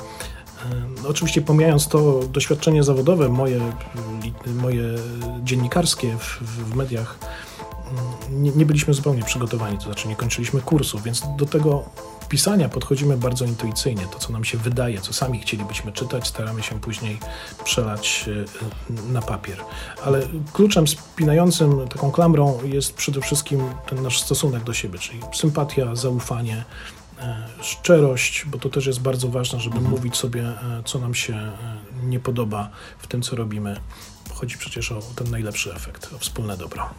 no, 1.02 1.08
oczywiście 1.08 1.42
pomijając 1.42 1.88
to 1.88 2.20
doświadczenie 2.32 2.82
zawodowe, 2.82 3.28
moje, 3.28 3.60
moje 4.46 4.82
dziennikarskie 5.42 6.16
w, 6.18 6.42
w 6.42 6.76
mediach, 6.76 7.18
nie, 8.30 8.50
nie, 8.50 8.66
byliśmy 8.66 8.94
zupełnie 8.94 9.22
przygotowani, 9.22 9.78
to 9.78 9.84
znaczy 9.84 10.08
nie 10.08 10.16
kończyliśmy 10.16 10.60
kursu, 10.60 10.98
więc 10.98 11.22
do 11.36 11.46
tego 11.46 11.84
pisania 12.28 12.68
podchodzimy 12.68 13.16
bardzo 13.16 13.44
intuicyjnie. 13.44 14.06
To, 14.12 14.18
co 14.18 14.32
nam 14.32 14.44
się 14.44 14.58
wydaje, 14.58 15.00
co 15.00 15.12
sami 15.12 15.40
chcielibyśmy 15.40 15.92
czytać, 15.92 16.28
staramy 16.28 16.62
się 16.62 16.80
później 16.80 17.18
przelać 17.64 18.28
e, 18.90 19.12
na 19.12 19.22
papier. 19.22 19.58
Ale 20.04 20.22
kluczem 20.52 20.88
spinającym, 20.88 21.88
taką 21.88 22.10
klamrą 22.10 22.58
jest 22.64 22.94
przede 22.94 23.20
wszystkim 23.20 23.60
ten 23.86 24.02
nasz 24.02 24.20
stosunek 24.20 24.64
do 24.64 24.74
siebie, 24.74 24.98
czyli 24.98 25.20
sympatia, 25.34 25.94
zaufanie, 25.94 26.64
e, 27.20 27.46
szczerość, 27.60 28.44
bo 28.46 28.58
to 28.58 28.68
też 28.68 28.86
jest 28.86 29.00
bardzo 29.00 29.28
ważne, 29.28 29.60
żeby 29.60 29.76
mhm. 29.76 29.94
mówić 29.94 30.16
sobie, 30.16 30.52
co 30.84 30.98
nam 30.98 31.14
się 31.14 31.52
nie 32.02 32.20
podoba 32.20 32.70
w 32.98 33.06
tym, 33.06 33.22
co 33.22 33.36
robimy. 33.36 33.80
Chodzi 34.34 34.58
przecież 34.58 34.92
o 34.92 35.00
ten 35.16 35.30
najlepszy 35.30 35.74
efekt, 35.74 36.14
o 36.16 36.18
wspólne 36.18 36.56
dobro. 36.56 36.90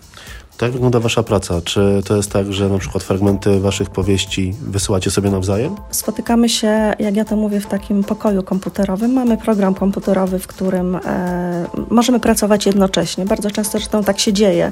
Tak 0.59 0.71
wygląda 0.71 0.99
Wasza 0.99 1.23
praca? 1.23 1.61
Czy 1.61 2.01
to 2.05 2.15
jest 2.15 2.31
tak, 2.31 2.53
że 2.53 2.69
na 2.69 2.77
przykład 2.77 3.03
fragmenty 3.03 3.59
Waszych 3.59 3.89
powieści 3.89 4.55
wysyłacie 4.61 5.11
sobie 5.11 5.31
nawzajem? 5.31 5.75
Spotykamy 5.91 6.49
się, 6.49 6.93
jak 6.99 7.15
ja 7.15 7.25
to 7.25 7.35
mówię, 7.35 7.59
w 7.59 7.65
takim 7.65 8.03
pokoju 8.03 8.43
komputerowym. 8.43 9.13
Mamy 9.13 9.37
program 9.37 9.73
komputerowy, 9.73 10.39
w 10.39 10.47
którym 10.47 10.95
e, 10.95 11.65
możemy 11.89 12.19
pracować 12.19 12.65
jednocześnie. 12.65 13.25
Bardzo 13.25 13.51
często 13.51 13.71
zresztą 13.71 14.03
tak 14.03 14.19
się 14.19 14.33
dzieje. 14.33 14.71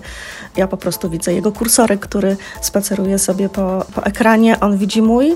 Ja 0.57 0.67
po 0.67 0.77
prostu 0.77 1.09
widzę 1.09 1.33
jego 1.33 1.51
kursorek, 1.51 1.99
który 1.99 2.37
spaceruje 2.61 3.19
sobie 3.19 3.49
po, 3.49 3.85
po 3.95 4.05
ekranie, 4.05 4.59
on 4.59 4.77
widzi 4.77 5.01
mój. 5.01 5.35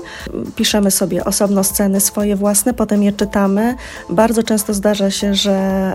Piszemy 0.56 0.90
sobie 0.90 1.24
osobno 1.24 1.64
sceny 1.64 2.00
swoje 2.00 2.36
własne, 2.36 2.74
potem 2.74 3.02
je 3.02 3.12
czytamy. 3.12 3.74
Bardzo 4.10 4.42
często 4.42 4.74
zdarza 4.74 5.10
się, 5.10 5.34
że 5.34 5.52
e, 5.52 5.94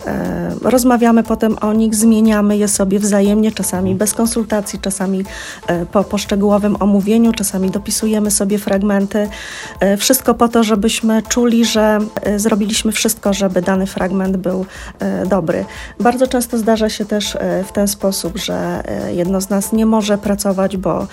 rozmawiamy 0.61 1.23
potem 1.23 1.57
o 1.61 1.73
nich, 1.73 1.95
zmieniamy 1.95 2.57
je 2.57 2.67
sobie 2.67 2.99
wzajemnie, 2.99 3.51
czasami 3.51 3.95
bez 3.95 4.13
konsultacji, 4.13 4.46
czasami 4.81 5.23
e, 5.67 5.85
po, 5.85 6.03
po 6.03 6.17
szczegółowym 6.17 6.77
omówieniu, 6.79 7.31
czasami 7.31 7.71
dopisujemy 7.71 8.31
sobie 8.31 8.57
fragmenty. 8.57 9.29
E, 9.79 9.97
wszystko 9.97 10.33
po 10.33 10.47
to, 10.47 10.63
żebyśmy 10.63 11.21
czuli, 11.21 11.65
że 11.65 11.99
e, 12.21 12.39
zrobiliśmy 12.39 12.91
wszystko, 12.91 13.33
żeby 13.33 13.61
dany 13.61 13.87
fragment 13.87 14.37
był 14.37 14.65
dobry. 15.29 15.65
Bardzo 15.99 16.27
często 16.27 16.57
zdarza 16.57 16.89
się 16.89 17.05
też 17.05 17.37
w 17.67 17.71
ten 17.71 17.87
sposób, 17.87 18.37
że 18.37 18.83
jedno 19.15 19.41
z 19.41 19.49
nas 19.49 19.73
nie 19.73 19.85
może 19.85 20.17
pracować, 20.17 20.77
bo 20.77 21.07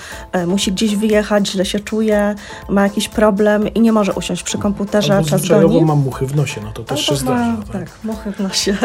musi 0.47 0.73
gdzieś 0.73 0.97
wyjechać, 0.97 1.51
źle 1.51 1.65
się 1.65 1.81
czuje, 1.81 2.35
ma 2.69 2.83
jakiś 2.83 3.09
problem 3.09 3.75
i 3.75 3.81
nie 3.81 3.93
może 3.93 4.13
usiąść 4.13 4.43
przy 4.43 4.59
komputerze, 4.59 5.17
Albo 5.17 5.29
czas 5.29 5.47
goni. 5.49 5.85
mam 5.85 5.99
muchy 5.99 6.27
w 6.27 6.37
nosie, 6.37 6.61
no 6.65 6.73
to 6.73 6.85
też 6.85 7.01
się 7.01 7.13
Albo 7.13 7.23
zdarza. 7.23 7.47
ma, 7.47 7.63
tak, 7.73 7.91
muchy 8.05 8.33
w 8.33 8.41
nosie. 8.41 8.77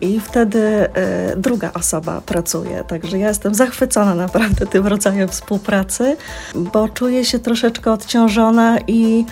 I 0.00 0.20
wtedy 0.20 0.88
druga 1.36 1.70
osoba 1.74 2.20
pracuje. 2.26 2.84
Także 2.84 3.18
ja 3.18 3.28
jestem 3.40 3.54
zachwycona 3.54 4.14
naprawdę 4.14 4.66
tym 4.66 4.86
rodzajem 4.86 5.28
współpracy, 5.28 6.16
bo 6.54 6.88
czuję 6.88 7.24
się 7.24 7.38
troszeczkę 7.38 7.92
odciążona 7.92 8.78
i 8.86 9.24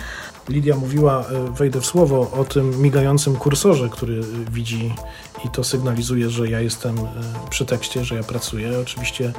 Lidia 0.49 0.75
mówiła, 0.75 1.25
e, 1.25 1.51
wejdę 1.51 1.81
w 1.81 1.85
słowo, 1.85 2.31
o 2.31 2.45
tym 2.45 2.81
migającym 2.81 3.35
kursorze, 3.35 3.89
który 3.89 4.19
e, 4.19 4.51
widzi 4.51 4.93
i 5.45 5.49
to 5.49 5.63
sygnalizuje, 5.63 6.29
że 6.29 6.49
ja 6.49 6.61
jestem 6.61 6.99
e, 6.99 7.03
przy 7.49 7.65
tekście, 7.65 8.05
że 8.05 8.15
ja 8.15 8.23
pracuję. 8.23 8.79
Oczywiście 8.81 9.33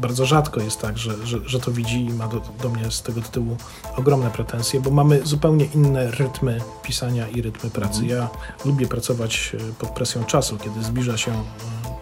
bardzo 0.00 0.26
rzadko 0.26 0.60
jest 0.60 0.80
tak, 0.80 0.98
że, 0.98 1.26
że, 1.26 1.38
że 1.46 1.60
to 1.60 1.72
widzi 1.72 2.04
i 2.04 2.10
ma 2.10 2.28
do, 2.28 2.40
do 2.62 2.68
mnie 2.68 2.90
z 2.90 3.02
tego 3.02 3.20
tytułu 3.20 3.56
ogromne 3.96 4.30
pretensje, 4.30 4.80
bo 4.80 4.90
mamy 4.90 5.20
zupełnie 5.24 5.64
inne 5.74 6.10
rytmy 6.10 6.60
pisania 6.82 7.28
i 7.28 7.42
rytmy 7.42 7.70
pracy. 7.70 8.06
Ja 8.06 8.28
lubię 8.64 8.86
pracować 8.86 9.56
pod 9.78 9.90
presją 9.90 10.24
czasu, 10.24 10.58
kiedy 10.58 10.84
zbliża 10.84 11.16
się 11.16 11.32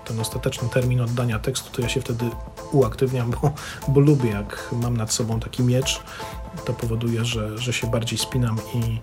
ten 0.04 0.20
ostateczny 0.20 0.68
termin 0.68 1.00
oddania 1.00 1.38
tekstu, 1.38 1.70
to 1.72 1.82
ja 1.82 1.88
się 1.88 2.00
wtedy 2.00 2.30
uaktywniam, 2.72 3.30
bo, 3.30 3.52
bo 3.88 4.00
lubię, 4.00 4.30
jak 4.30 4.68
mam 4.72 4.96
nad 4.96 5.12
sobą 5.12 5.40
taki 5.40 5.62
miecz, 5.62 6.02
to 6.64 6.72
powoduje, 6.72 7.24
że, 7.24 7.58
że 7.58 7.72
się 7.72 7.86
bardziej 7.86 8.18
spinam 8.18 8.56
i 8.74 9.00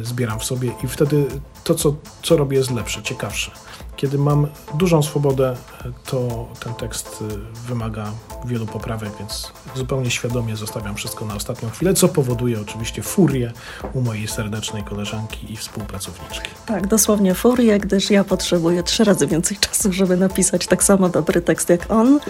e, 0.00 0.04
zbieram 0.04 0.40
w 0.40 0.44
sobie 0.44 0.72
i 0.84 0.88
wtedy 0.88 1.26
to, 1.64 1.74
co, 1.74 1.94
co 2.22 2.36
robię 2.36 2.58
jest 2.58 2.70
lepsze, 2.70 3.02
ciekawsze. 3.02 3.50
Kiedy 3.96 4.18
mam 4.18 4.46
dużą 4.74 5.02
swobodę, 5.02 5.56
e, 5.84 5.92
to 6.06 6.48
ten 6.60 6.74
tekst 6.74 7.24
e, 7.30 7.68
wymaga 7.68 8.12
wielu 8.44 8.66
poprawek, 8.66 9.10
więc 9.18 9.52
zupełnie 9.74 10.10
świadomie 10.10 10.56
zostawiam 10.56 10.94
wszystko 10.94 11.24
na 11.24 11.34
ostatnią 11.34 11.70
chwilę, 11.70 11.94
co 11.94 12.08
powoduje 12.08 12.60
oczywiście 12.60 13.02
furię 13.02 13.52
u 13.92 14.00
mojej 14.00 14.28
serdecznej 14.28 14.82
koleżanki 14.82 15.52
i 15.52 15.56
współpracowniczki. 15.56 16.50
tak, 16.66 16.86
dosłownie 16.86 17.34
furię, 17.34 17.78
gdyż 17.78 18.10
ja 18.10 18.24
potrzebuję 18.24 18.82
trzy 18.82 19.04
razy 19.04 19.26
więcej 19.26 19.56
czasu, 19.56 19.92
żeby 19.92 20.16
napisać 20.16 20.66
tak 20.66 20.84
samo 20.84 21.08
dobry 21.08 21.40
tekst 21.40 21.68
jak 21.68 21.90
on. 21.90 22.20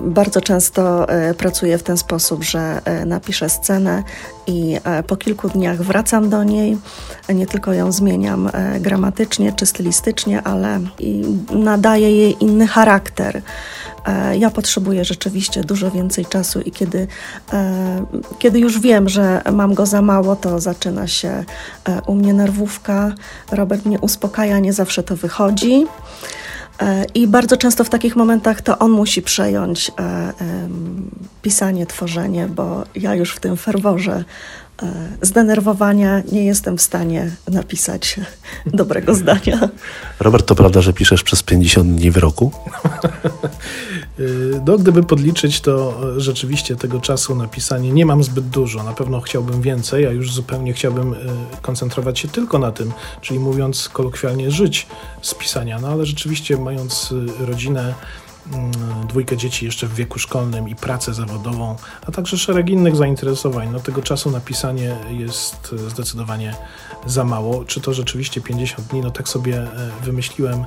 Bardzo 0.00 0.40
często 0.40 1.08
e, 1.08 1.34
pracuję 1.34 1.78
w 1.78 1.82
ten 1.82 1.96
sposób, 1.96 2.44
że 2.44 2.82
napiszę 3.06 3.48
scenę 3.48 4.02
i 4.46 4.76
po 5.06 5.16
kilku 5.16 5.48
dniach 5.48 5.82
wracam 5.82 6.30
do 6.30 6.44
niej. 6.44 6.76
Nie 7.34 7.46
tylko 7.46 7.72
ją 7.72 7.92
zmieniam 7.92 8.50
gramatycznie 8.80 9.52
czy 9.52 9.66
stylistycznie, 9.66 10.42
ale 10.42 10.80
i 11.06 11.24
nadaję 11.54 12.16
jej 12.16 12.36
inny 12.40 12.66
charakter. 12.66 13.42
E, 14.06 14.38
Ja 14.38 14.50
potrzebuję 14.50 15.04
rzeczywiście 15.04 15.64
dużo 15.64 15.90
więcej 15.90 16.26
czasu 16.26 16.60
i 16.60 16.70
kiedy, 16.70 17.06
e, 17.52 18.04
kiedy 18.38 18.58
już 18.58 18.80
wiem, 18.80 19.08
że 19.08 19.42
mam 19.52 19.74
go 19.74 19.86
za 19.86 20.02
mało, 20.02 20.36
to 20.36 20.60
zaczyna 20.60 21.06
się 21.06 21.28
e, 21.28 21.44
u 22.06 22.14
mnie 22.14 22.34
nerwówka. 22.34 23.12
Robert 23.52 23.86
mnie 23.86 24.00
uspokaja, 24.00 24.58
nie 24.58 24.72
zawsze 24.72 25.02
to 25.02 25.16
wychodzi. 25.16 25.86
I 27.14 27.26
bardzo 27.26 27.56
często 27.56 27.84
w 27.84 27.88
takich 27.88 28.16
momentach 28.16 28.62
to 28.62 28.78
on 28.78 28.90
musi 28.90 29.22
przejąć 29.22 29.92
pisanie, 31.42 31.86
tworzenie, 31.86 32.46
bo 32.48 32.84
ja 32.94 33.14
już 33.14 33.34
w 33.34 33.40
tym 33.40 33.56
ferworze 33.56 34.24
zdenerwowania 35.22 36.22
nie 36.32 36.44
jestem 36.44 36.78
w 36.78 36.82
stanie 36.82 37.30
napisać 37.48 38.20
dobrego 38.66 39.14
zdania. 39.14 39.68
Robert, 40.20 40.46
to 40.46 40.54
prawda, 40.54 40.80
że 40.80 40.92
piszesz 40.92 41.22
przez 41.22 41.42
50 41.42 41.94
dni 41.94 42.10
w 42.10 42.16
roku? 42.16 42.52
Yy, 44.18 44.60
No, 44.66 44.78
gdyby 44.78 45.02
podliczyć, 45.02 45.60
to 45.60 46.00
e, 46.16 46.20
rzeczywiście 46.20 46.76
tego 46.76 47.00
czasu 47.00 47.34
na 47.34 47.48
pisanie 47.48 47.92
nie 47.92 48.06
mam 48.06 48.24
zbyt 48.24 48.48
dużo. 48.48 48.82
Na 48.82 48.92
pewno 48.92 49.20
chciałbym 49.20 49.62
więcej, 49.62 50.06
a 50.06 50.10
już 50.10 50.32
zupełnie 50.32 50.72
chciałbym 50.72 51.14
e, 51.14 51.16
koncentrować 51.62 52.18
się 52.18 52.28
tylko 52.28 52.58
na 52.58 52.72
tym, 52.72 52.92
czyli 53.20 53.40
mówiąc 53.40 53.88
kolokwialnie, 53.88 54.50
żyć 54.50 54.86
z 55.22 55.34
pisania. 55.34 55.78
No 55.78 55.88
ale 55.88 56.06
rzeczywiście, 56.06 56.56
mając 56.56 57.14
e, 57.40 57.46
rodzinę, 57.46 57.94
dwójkę 59.08 59.36
dzieci 59.36 59.64
jeszcze 59.64 59.86
w 59.86 59.94
wieku 59.94 60.18
szkolnym 60.18 60.68
i 60.68 60.74
pracę 60.74 61.14
zawodową, 61.14 61.76
a 62.06 62.12
także 62.12 62.38
szereg 62.38 62.70
innych 62.70 62.96
zainteresowań, 62.96 63.68
no 63.72 63.80
tego 63.80 64.02
czasu 64.02 64.30
na 64.30 64.40
pisanie 64.40 64.96
jest 65.10 65.74
e, 65.86 65.90
zdecydowanie 65.90 66.56
za 67.06 67.24
mało. 67.24 67.64
Czy 67.64 67.80
to 67.80 67.94
rzeczywiście 67.94 68.40
50 68.40 68.88
dni? 68.88 69.00
No 69.00 69.10
tak 69.10 69.28
sobie 69.28 69.58
e, 69.58 69.90
wymyśliłem 70.02 70.64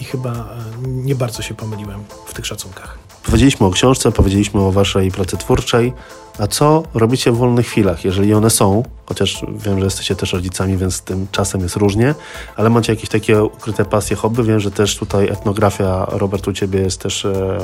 i 0.00 0.04
chyba 0.04 0.32
e, 0.32 0.44
nie 0.86 1.14
bardzo 1.14 1.42
się 1.42 1.54
pomyliłem 1.54 2.04
w 2.26 2.34
tych 2.34 2.46
szacunkach. 2.46 3.11
Powiedzieliśmy 3.24 3.66
o 3.66 3.70
książce, 3.70 4.12
powiedzieliśmy 4.12 4.60
o 4.60 4.72
waszej 4.72 5.10
pracy 5.10 5.36
twórczej. 5.36 5.92
A 6.38 6.46
co 6.46 6.82
robicie 6.94 7.32
w 7.32 7.36
wolnych 7.36 7.66
chwilach, 7.66 8.04
jeżeli 8.04 8.34
one 8.34 8.50
są? 8.50 8.82
Chociaż 9.06 9.44
wiem, 9.56 9.78
że 9.78 9.84
jesteście 9.84 10.16
też 10.16 10.32
rodzicami, 10.32 10.76
więc 10.76 10.94
z 10.94 11.02
tym 11.02 11.26
czasem 11.32 11.60
jest 11.60 11.76
różnie, 11.76 12.14
ale 12.56 12.70
macie 12.70 12.92
jakieś 12.92 13.08
takie 13.08 13.42
ukryte 13.42 13.84
pasje, 13.84 14.16
hobby? 14.16 14.42
Wiem, 14.42 14.60
że 14.60 14.70
też 14.70 14.96
tutaj 14.96 15.28
etnografia, 15.28 16.06
Robert, 16.10 16.48
u 16.48 16.52
ciebie 16.52 16.80
jest 16.80 17.00
też 17.00 17.24
e, 17.24 17.58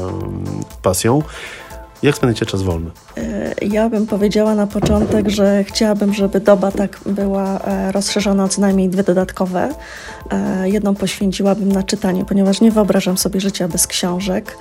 pasją. 0.83 1.23
Jak 2.03 2.17
spędzicie 2.17 2.47
czas 2.47 2.63
wolny? 2.63 2.91
E, 3.17 3.55
Ja 3.63 3.89
bym 3.91 4.07
powiedziała 4.07 4.55
na 4.55 4.67
początek, 4.67 5.29
że 5.29 5.65
chciałabym, 5.65 6.15
żeby 6.15 6.41
doba 6.41 6.71
tak 6.73 7.01
była 7.07 7.59
e, 7.59 7.93
rozszerzona 7.93 8.45
o 8.45 8.49
co 8.49 8.61
najmniej 8.61 8.89
dwie 8.89 9.03
dodatkowe. 9.03 9.75
E, 10.31 10.69
Jedną 10.71 10.95
poświęciłabym 10.95 11.73
na 11.73 11.83
czytanie, 11.83 12.25
ponieważ 12.25 12.61
nie 12.61 12.71
wyobrażam 12.71 13.19
sobie 13.19 13.41
życia 13.41 13.69
bez 13.69 13.87
książek. 13.87 14.59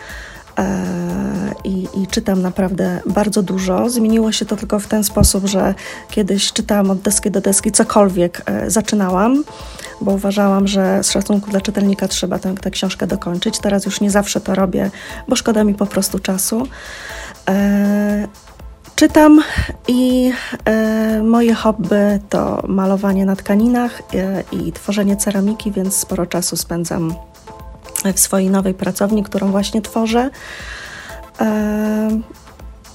E, 0.58 1.54
I, 1.64 1.88
I 1.94 2.08
czytam 2.08 2.42
naprawdę 2.42 3.02
bardzo 3.06 3.44
dużo. 3.44 3.90
Zmieniło 3.90 4.32
się 4.32 4.46
to 4.46 4.56
tylko 4.56 4.80
w 4.80 4.88
ten 4.88 5.04
sposób, 5.04 5.46
że 5.46 5.76
kiedyś 6.10 6.54
czytałam 6.54 6.92
od 6.92 7.00
deski 7.00 7.32
do 7.32 7.42
deski 7.42 7.72
cokolwiek 7.72 8.42
e, 8.46 8.72
zaczynałam, 8.72 9.44
bo 10.02 10.12
uważałam, 10.12 10.68
że 10.68 11.04
z 11.04 11.12
szacunku 11.12 11.52
dla 11.52 11.62
czytelnika 11.62 12.08
trzeba 12.08 12.40
tę, 12.40 12.56
tę 12.56 12.72
książkę 12.72 13.08
dokończyć. 13.08 13.60
Teraz 13.60 13.86
już 13.86 14.02
nie 14.02 14.12
zawsze 14.12 14.42
to 14.42 14.56
robię, 14.56 14.92
bo 15.28 15.36
szkoda 15.36 15.64
mi 15.64 15.74
po 15.74 15.86
prostu 15.86 16.20
czasu. 16.20 16.68
E, 17.50 18.28
Czytam 18.96 19.42
i 19.88 20.32
moje 21.24 21.54
hobby 21.54 22.20
to 22.30 22.64
malowanie 22.68 23.26
na 23.26 23.36
tkaninach 23.36 24.02
i 24.52 24.72
tworzenie 24.72 25.18
ceramiki, 25.18 25.72
więc 25.72 25.96
sporo 25.96 26.26
czasu 26.26 26.58
spędzam 26.58 27.14
w 28.14 28.20
swojej 28.20 28.50
nowej 28.50 28.74
pracowni, 28.74 29.24
którą 29.24 29.52
właśnie 29.52 29.82
tworzę. 29.82 30.30
E, 31.40 32.10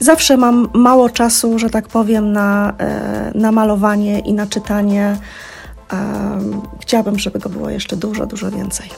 zawsze 0.01 0.37
mam 0.37 0.69
mało 0.75 1.11
czasu, 1.11 1.59
że 1.59 1.71
tak 1.71 1.88
powiem, 1.88 2.33
na, 2.33 2.75
e, 2.79 3.33
na 3.35 3.53
malowanie 3.53 4.19
i 4.19 4.33
na 4.33 4.47
czytanie. 4.47 5.17
E, 5.93 6.41
chciałabym, 6.81 7.19
żeby 7.19 7.38
go 7.38 7.49
było 7.49 7.71
jeszcze 7.71 7.97
dużo, 7.97 8.27
dużo 8.27 8.51
więcej. 8.51 8.88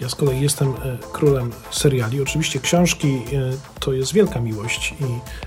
Ja 0.00 0.08
z 0.08 0.14
kolei 0.14 0.40
jestem 0.40 0.74
królem 1.12 1.52
seriali. 1.70 2.22
Oczywiście 2.22 2.60
książki 2.60 3.24
to 3.80 3.92
jest 3.92 4.12
wielka 4.12 4.40
miłość 4.40 4.94
i 5.00 5.04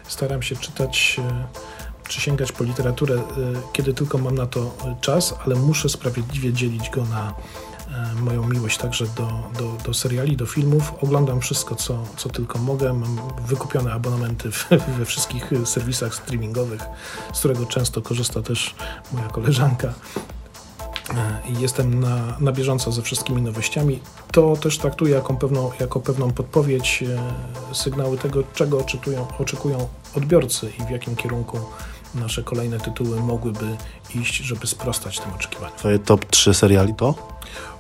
staram 0.08 0.42
się 0.42 0.56
czytać 0.56 1.20
czy 2.08 2.22
sięgać 2.22 2.52
po 2.52 2.64
literaturę, 2.64 3.22
kiedy 3.74 3.94
tylko 3.94 4.18
mam 4.18 4.36
na 4.36 4.46
to 4.46 4.76
czas, 5.02 5.34
ale 5.46 5.56
muszę 5.56 5.90
sprawiedliwie 5.90 6.54
dzielić 6.54 6.90
go 6.90 7.06
na 7.06 7.34
moją 8.22 8.48
miłość 8.48 8.78
także 8.78 9.06
do, 9.06 9.28
do, 9.60 9.84
do 9.86 9.94
seriali, 9.94 10.38
do 10.38 10.46
filmów. 10.46 10.94
Oglądam 11.02 11.42
wszystko, 11.42 11.76
co, 11.76 12.04
co 12.18 12.30
tylko 12.30 12.60
mogę. 12.60 12.94
Mam 12.94 13.18
wykupione 13.48 13.94
abonamenty 13.94 14.52
w, 14.52 14.70
we 14.98 15.06
wszystkich 15.06 15.54
e, 15.54 15.66
serwisach 15.66 16.16
streamingowych, 16.16 16.82
z 17.34 17.40
którego 17.40 17.66
często 17.66 18.02
korzysta 18.02 18.42
też 18.42 18.76
moja 19.12 19.28
koleżanka 19.28 19.94
e, 21.16 21.42
jestem 21.60 22.00
na, 22.00 22.38
na 22.40 22.52
bieżąco 22.52 22.92
ze 22.92 23.02
wszystkimi 23.02 23.42
nowościami. 23.42 24.00
To 24.32 24.56
też 24.56 24.78
traktuję 24.78 25.16
jako 25.16 25.34
pewną, 25.34 25.72
jako 25.80 26.00
pewną 26.00 26.32
podpowiedź, 26.32 27.04
e, 27.04 27.76
sygnały 27.76 28.18
tego, 28.18 28.44
czego 28.54 28.78
oczekują, 28.78 29.28
oczekują 29.40 29.88
odbiorcy 30.16 30.72
i 30.80 30.86
w 30.86 30.90
jakim 30.90 31.16
kierunku 31.16 31.60
nasze 32.16 32.44
kolejne 32.44 32.80
tytuły 32.80 33.20
mogłyby 33.20 33.78
iść, 34.16 34.38
żeby 34.38 34.68
sprostać 34.68 35.20
tym 35.20 35.34
oczekiwaniom. 35.34 35.78
Twoje 35.78 36.00
top 36.00 36.26
3 36.26 36.54
seriali 36.54 36.94
to? 36.94 37.37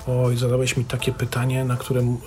Oj, 0.07 0.37
zadałeś 0.37 0.77
mi 0.77 0.85
takie 0.85 1.11
pytanie, 1.11 1.65
na 1.65 1.75
które. 1.75 1.99
mm, 1.99 2.17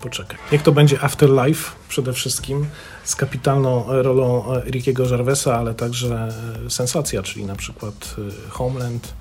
Poczekaj. 0.00 0.38
Jak 0.52 0.62
to 0.62 0.72
będzie 0.72 1.00
Afterlife 1.02 1.70
przede 1.88 2.12
wszystkim, 2.12 2.66
z 3.04 3.16
kapitalną 3.16 3.84
rolą 3.88 4.54
e, 4.54 4.70
Rickiego 4.70 5.06
Gervaisa, 5.06 5.56
ale 5.58 5.74
także 5.74 6.28
e, 6.66 6.70
sensacja, 6.70 7.22
czyli 7.22 7.46
na 7.46 7.56
przykład 7.56 8.16
e, 8.46 8.50
Homeland, 8.50 9.14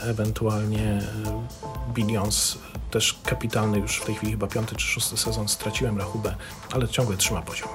ewentualnie 0.00 0.82
e, 0.82 1.02
Billions, 1.94 2.58
też 2.90 3.18
kapitalny 3.24 3.78
już 3.78 3.96
w 3.96 4.04
tej 4.04 4.14
chwili 4.14 4.32
chyba 4.32 4.46
piąty 4.46 4.76
czy 4.76 4.86
szósty 4.86 5.16
sezon, 5.16 5.48
straciłem 5.48 5.98
rachubę, 5.98 6.34
ale 6.72 6.88
ciągle 6.88 7.16
trzyma 7.16 7.42
poziom. 7.42 7.68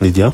Lidia? 0.00 0.32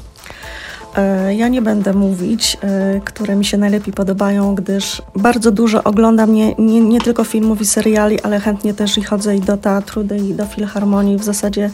E, 0.96 1.34
Ja 1.34 1.48
nie 1.48 1.62
będę 1.62 1.92
mówić, 1.92 2.56
e, 2.62 3.00
które 3.04 3.36
mi 3.36 3.44
się 3.44 3.58
najlepiej 3.58 3.92
podobają, 3.94 4.54
gdyż 4.54 5.02
bardzo 5.16 5.50
dużo 5.50 5.84
oglądam 5.84 6.34
nie, 6.34 6.54
nie, 6.54 6.80
nie 6.80 7.00
tylko 7.00 7.24
filmów 7.24 7.60
i 7.60 7.66
seriali, 7.66 8.20
ale 8.20 8.40
chętnie 8.40 8.74
też 8.74 8.98
i 8.98 9.02
chodzę 9.02 9.36
i 9.36 9.40
do 9.40 9.56
teatru, 9.56 10.02
i 10.02 10.34
do 10.34 10.46
filharmonii. 10.46 11.16
W 11.16 11.24
zasadzie 11.24 11.70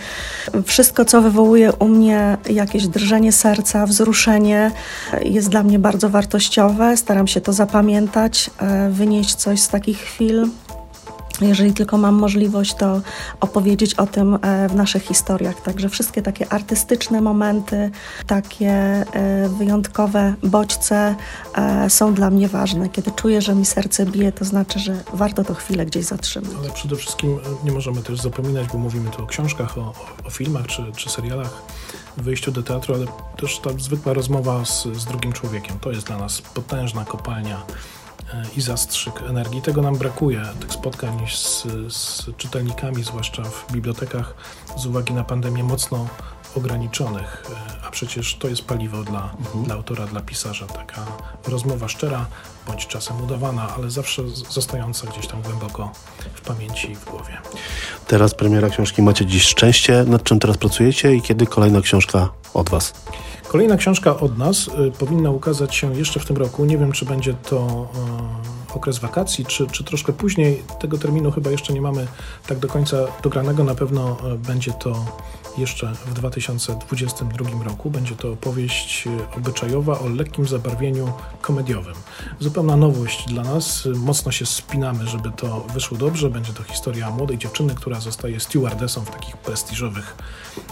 wszystko, 0.65 1.05
co 1.05 1.23
wywołuje 1.23 1.73
u 1.73 1.89
mnie 1.89 2.37
jakieś 2.51 2.89
drżenie 2.89 3.33
serca, 3.33 3.87
wzruszenie, 3.87 4.71
e, 5.13 5.25
jest 5.25 5.49
dla 5.49 5.63
mnie 5.63 5.79
bardzo 5.79 6.11
wartościowe. 6.11 6.97
Staram 6.97 7.27
się 7.27 7.41
to 7.41 7.53
zapamiętać, 7.53 8.51
wynieść 8.91 9.35
coś 9.35 9.61
z 9.61 9.69
takich 9.69 9.99
chwil. 9.99 10.49
Jeżeli 11.49 11.73
tylko 11.73 11.99
mam 11.99 12.15
możliwość, 12.15 12.75
to 12.75 13.01
opowiedzieć 13.41 13.95
o 13.95 14.07
tym 14.07 14.39
e, 14.43 14.69
w 14.69 14.75
naszych 14.75 15.03
historiach. 15.03 15.61
Także 15.61 15.89
wszystkie 15.89 16.23
takie 16.23 16.53
artystyczne 16.53 17.21
momenty, 17.21 17.91
takie 18.27 18.71
e, 18.71 19.05
wyjątkowe 19.49 20.35
bodźce 20.43 21.15
e, 21.55 21.91
są 21.91 22.15
dla 22.15 22.31
mnie 22.31 22.49
ważne. 22.49 22.89
Kiedy 22.89 23.11
czuję, 23.11 23.43
że 23.43 23.55
mi 23.55 23.65
serce 23.65 24.07
bije, 24.07 24.33
to 24.33 24.45
znaczy, 24.45 24.79
że 24.79 24.97
warto 25.13 25.45
to 25.45 25.55
chwilę 25.55 25.87
gdzieś 25.87 26.05
zatrzymać. 26.05 26.51
Ale 26.59 26.71
przede 26.71 26.97
wszystkim 26.97 27.39
nie 27.65 27.73
możemy 27.73 28.03
też 28.03 28.21
zapominać, 28.21 28.67
bo 28.73 28.79
mówimy 28.79 29.11
tu 29.11 29.23
o 29.23 29.27
książkach, 29.27 29.79
o, 29.79 29.93
o, 30.25 30.31
filmach 30.31 30.67
czy, 30.67 30.93
czy 30.97 31.11
serialach, 31.11 31.63
wyjściu 32.17 32.53
do 32.53 32.63
teatru, 32.63 32.95
ale 32.95 33.07
też 33.37 33.59
ta 33.59 33.71
zwykła 33.79 34.13
rozmowa 34.13 34.65
z, 34.65 34.83
z 34.83 35.05
drugim 35.05 35.33
człowiekiem. 35.33 35.79
To 35.79 35.91
jest 35.91 36.07
dla 36.07 36.19
nas 36.19 36.43
potężna 36.43 37.05
kopalnia 37.05 37.63
i 38.57 38.61
zastrzyk 38.61 39.23
energii. 39.29 39.63
Tego 39.63 39.83
nam 39.83 39.97
brakuje, 39.97 40.43
tych 40.61 40.73
spotkań 40.73 41.27
z, 41.31 41.63
z 41.95 42.27
czytelnikami, 42.37 43.05
zwłaszcza 43.05 43.43
w 43.43 43.73
bibliotekach, 43.73 44.35
z 44.77 44.87
uwagi 44.87 45.15
na 45.15 45.25
pandemię 45.25 45.65
mocno 45.65 46.07
ograniczonych, 46.57 47.45
e, 47.51 47.87
a 47.87 47.91
przecież 47.91 48.35
to 48.35 48.49
jest 48.49 48.63
paliwo 48.63 49.05
dla, 49.05 49.35
dla 49.55 49.75
autora, 49.75 50.07
dla 50.07 50.21
pisarza. 50.21 50.67
Taka 50.67 51.07
rozmowa 51.49 51.89
szczera, 51.89 52.27
bądź 52.67 52.87
czasem 52.87 53.25
udawana, 53.25 53.75
ale 53.77 53.91
zawsze 53.91 54.23
zostająca 54.51 55.07
gdzieś 55.07 55.27
tam 55.27 55.43
głęboko 55.43 55.93
w 56.35 56.41
pamięci 56.41 56.91
i 56.91 56.97
w 56.97 57.05
głowie. 57.05 57.39
Teraz 58.07 58.35
premiera 58.35 58.71
książki 58.71 59.03
Macie 59.03 59.27
dziś 59.27 59.43
szczęście. 59.43 60.05
Nad 60.07 60.23
czym 60.23 60.39
teraz 60.39 60.57
pracujecie 60.59 61.15
i 61.15 61.23
kiedy 61.23 61.47
kolejna 61.47 61.81
książka 61.81 62.29
od 62.55 62.71
Was? 62.71 62.93
Kolejna 63.53 63.77
książka 63.77 64.17
od 64.17 64.39
nas 64.39 64.69
y, 64.69 64.91
powinna 64.99 65.31
ukazać 65.31 65.75
się 65.75 65.97
jeszcze 65.97 66.21
w 66.21 66.27
tym 66.27 66.37
roku. 66.37 66.65
Nie 66.65 66.79
wiem, 66.79 66.93
czy 66.93 67.05
będzie 67.05 67.35
to 67.35 67.89
y, 68.71 68.75
okres 68.75 68.99
wakacji, 68.99 69.47
czy, 69.47 69.67
czy 69.67 69.85
troszkę 69.85 70.13
później. 70.13 70.63
Tego 70.81 70.99
terminu 70.99 71.31
chyba 71.31 71.51
jeszcze 71.51 71.73
nie 71.73 71.81
mamy 71.81 72.07
tak 72.47 72.59
do 72.59 72.69
końca 72.69 72.97
dogranego. 73.23 73.65
Na 73.65 73.75
pewno 73.75 74.17
y, 74.35 74.39
będzie 74.39 74.73
to 74.73 75.05
jeszcze 75.59 75.93
w 76.07 76.15
2022 76.15 77.65
roku. 77.65 77.91
Będzie 77.91 78.15
to 78.15 78.33
opowieść 78.33 79.09
obyczajowa 79.37 79.99
o 79.99 80.09
lekkim 80.09 80.47
zabarwieniu 80.47 81.13
komediowym. 81.43 81.95
Zupełna 82.41 82.77
nowość 82.77 83.27
dla 83.29 83.43
nas. 83.43 83.89
Mocno 83.97 84.33
się 84.33 84.47
spinamy, 84.47 85.07
żeby 85.07 85.31
to 85.37 85.67
wyszło 85.75 85.99
dobrze. 85.99 86.31
Będzie 86.31 86.53
to 86.53 86.63
historia 86.63 87.11
młodej 87.11 87.39
dziewczyny, 87.39 87.75
która 87.75 88.01
zostaje 88.01 88.41
stewardessą 88.41 89.01
w 89.01 89.11
takich 89.11 89.37
prestiżowych 89.37 90.17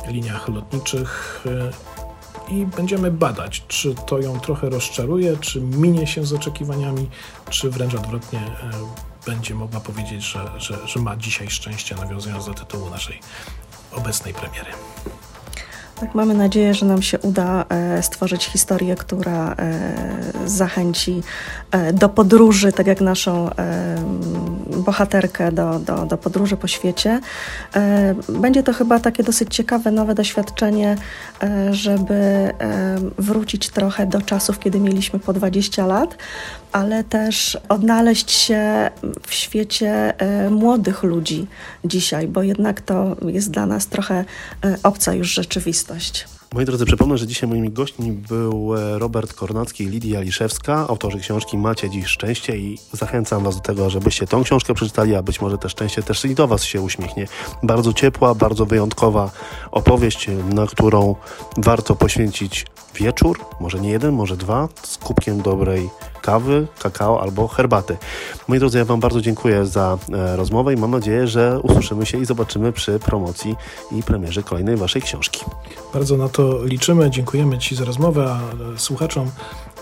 liniach 0.09 0.49
lotniczych. 0.49 1.45
I 2.49 2.67
będziemy 2.67 3.11
badać, 3.11 3.65
czy 3.69 3.95
to 4.07 4.19
ją 4.19 4.41
trochę 4.41 4.71
rozczaruje, 4.71 5.37
czy 5.37 5.61
minie 5.61 6.07
się 6.07 6.27
z 6.27 6.33
oczekiwaniami, 6.33 7.11
czy 7.51 7.71
wręcz 7.71 7.95
odwrotnie 7.95 8.39
e, 8.39 8.71
będzie 9.27 9.55
mogła 9.55 9.81
powiedzieć, 9.81 10.23
że, 10.23 10.51
że, 10.57 10.79
że 10.87 11.01
ma 11.01 11.17
dzisiaj 11.17 11.51
szczęście, 11.51 11.95
nawiązując 11.95 12.47
do 12.47 12.55
tytułu 12.55 12.91
naszej 12.91 13.21
obecnej 13.93 14.35
premiery. 14.35 14.71
Tak, 16.01 16.15
mamy 16.15 16.35
nadzieję, 16.35 16.75
że 16.75 16.87
nam 16.87 17.03
się 17.03 17.19
uda 17.19 17.65
e, 17.69 18.03
stworzyć 18.03 18.45
historię, 18.45 18.97
która 18.97 19.55
e, 19.59 20.49
zachęci 20.49 21.23
do 21.93 22.09
podróży, 22.09 22.73
tak 22.73 22.87
jak 22.87 23.01
naszą 23.01 23.51
bohaterkę 24.81 25.53
do, 25.53 25.79
do, 25.79 26.07
do 26.07 26.19
podróży 26.19 26.57
po 26.57 26.69
świecie. 26.69 27.21
E, 27.75 28.15
będzie 28.29 28.63
to 28.63 28.73
chyba 28.73 29.01
takie 29.01 29.23
dosyć 29.23 29.55
ciekawe, 29.55 29.91
nowe 29.91 30.15
doświadczenie, 30.15 30.97
e, 31.43 31.75
żeby 31.75 32.15
e, 32.15 32.53
wrócić 33.19 33.69
trochę 33.69 34.07
do 34.07 34.23
czasów, 34.23 34.59
kiedy 34.59 34.81
mieliśmy 34.81 35.19
po 35.19 35.33
20 35.33 35.87
lat, 35.87 36.17
ale 36.73 37.05
też 37.05 37.59
odnaleźć 37.69 38.31
się 38.31 38.91
w 39.27 39.35
świecie 39.35 40.15
młodych 40.51 41.03
ludzi 41.03 41.47
dzisiaj, 41.85 42.29
bo 42.29 42.43
jednak 42.43 42.81
to 42.81 43.17
jest 43.27 43.51
dla 43.51 43.67
nas 43.67 43.87
trochę 43.87 44.25
obca 44.83 45.15
już 45.15 45.35
rzeczywistość. 45.35 46.40
Moi 46.55 46.65
drodzy, 46.65 46.87
przypomnę, 46.87 47.19
że 47.19 47.27
dzisiaj 47.27 47.49
moimi 47.49 47.71
gośćmi 47.71 48.13
był 48.13 48.77
e, 48.77 48.99
Robert 48.99 49.35
Kornacki 49.35 49.85
i 49.85 49.89
Lidia 49.89 50.21
Liszewska, 50.21 50.87
autorzy 50.89 51.19
książki 51.19 51.59
Macie 51.59 51.91
dziś 51.91 52.07
szczęście 52.07 52.57
i 52.57 52.79
zachęcam 52.93 53.45
Was 53.45 53.57
do 53.57 53.61
tego, 53.61 53.91
żebyście 53.91 54.27
tą 54.27 54.45
książkę 54.45 54.75
przeczytali, 54.75 55.15
a 55.15 55.23
być 55.23 55.41
może 55.41 55.59
te 55.59 55.69
szczęście 55.69 56.03
też 56.03 56.25
i 56.25 56.35
do 56.35 56.49
Was 56.49 56.65
się 56.65 56.81
uśmiechnie. 56.81 57.27
Bardzo 57.63 57.93
ciepła, 57.93 58.35
bardzo 58.35 58.67
wyjątkowa 58.67 59.31
opowieść, 59.71 60.27
na 60.55 60.67
którą 60.67 61.15
warto 61.57 61.97
poświęcić 61.97 62.67
wieczór, 62.95 63.39
może 63.61 63.81
nie 63.81 63.91
jeden, 63.91 64.15
może 64.15 64.37
dwa, 64.37 64.69
z 64.83 64.99
kubkiem 64.99 65.43
dobrej 65.43 65.91
kawy, 66.23 66.67
kakao 66.83 67.23
albo 67.23 67.49
herbaty. 67.49 67.97
Moi 68.49 68.59
drodzy, 68.59 68.79
ja 68.79 68.85
Wam 68.85 69.01
bardzo 69.01 69.21
dziękuję 69.21 69.67
za 69.67 69.99
e, 70.13 70.37
rozmowę 70.37 70.75
i 70.75 70.77
mam 70.77 70.91
nadzieję, 70.91 71.27
że 71.27 71.61
usłyszymy 71.63 72.07
się 72.07 72.19
i 72.19 72.25
zobaczymy 72.25 72.73
przy 72.73 72.99
promocji 72.99 73.57
i 73.93 74.03
premierze 74.03 74.43
kolejnej 74.43 74.77
Waszej 74.77 75.03
książki. 75.03 75.45
Bardzo 75.93 76.17
na 76.17 76.29
to 76.29 76.40
liczymy. 76.65 77.11
Dziękujemy 77.11 77.59
Ci 77.59 77.77
za 77.77 77.85
rozmowę, 77.85 78.35
a 78.35 78.41
słuchaczom 78.79 79.31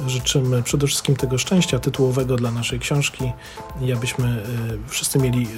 życzymy 0.07 0.63
przede 0.63 0.87
wszystkim 0.87 1.17
tego 1.17 1.39
szczęścia 1.39 1.79
tytułowego 1.79 2.37
dla 2.37 2.51
naszej 2.51 2.79
książki 2.79 3.33
i 3.81 3.93
abyśmy 3.93 4.27
e, 4.27 4.89
wszyscy 4.89 5.19
mieli 5.19 5.43
e, 5.43 5.49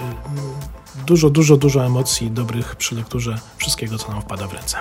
dużo, 1.07 1.31
dużo, 1.31 1.57
dużo 1.57 1.85
emocji 1.85 2.31
dobrych 2.31 2.77
przy 2.77 2.95
lekturze 2.95 3.39
wszystkiego, 3.57 3.99
co 3.99 4.13
nam 4.13 4.23
wpada 4.23 4.47
w 4.47 4.53
ręce. 4.53 4.77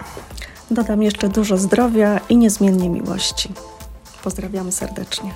Dodam 0.72 1.04
jeszcze 1.04 1.30
dużo 1.30 1.58
zdrowia 1.58 2.20
i 2.30 2.38
niezmiennie 2.38 2.90
miłości. 2.90 3.50
Pozdrawiamy 4.24 4.72
serdecznie. 4.72 5.32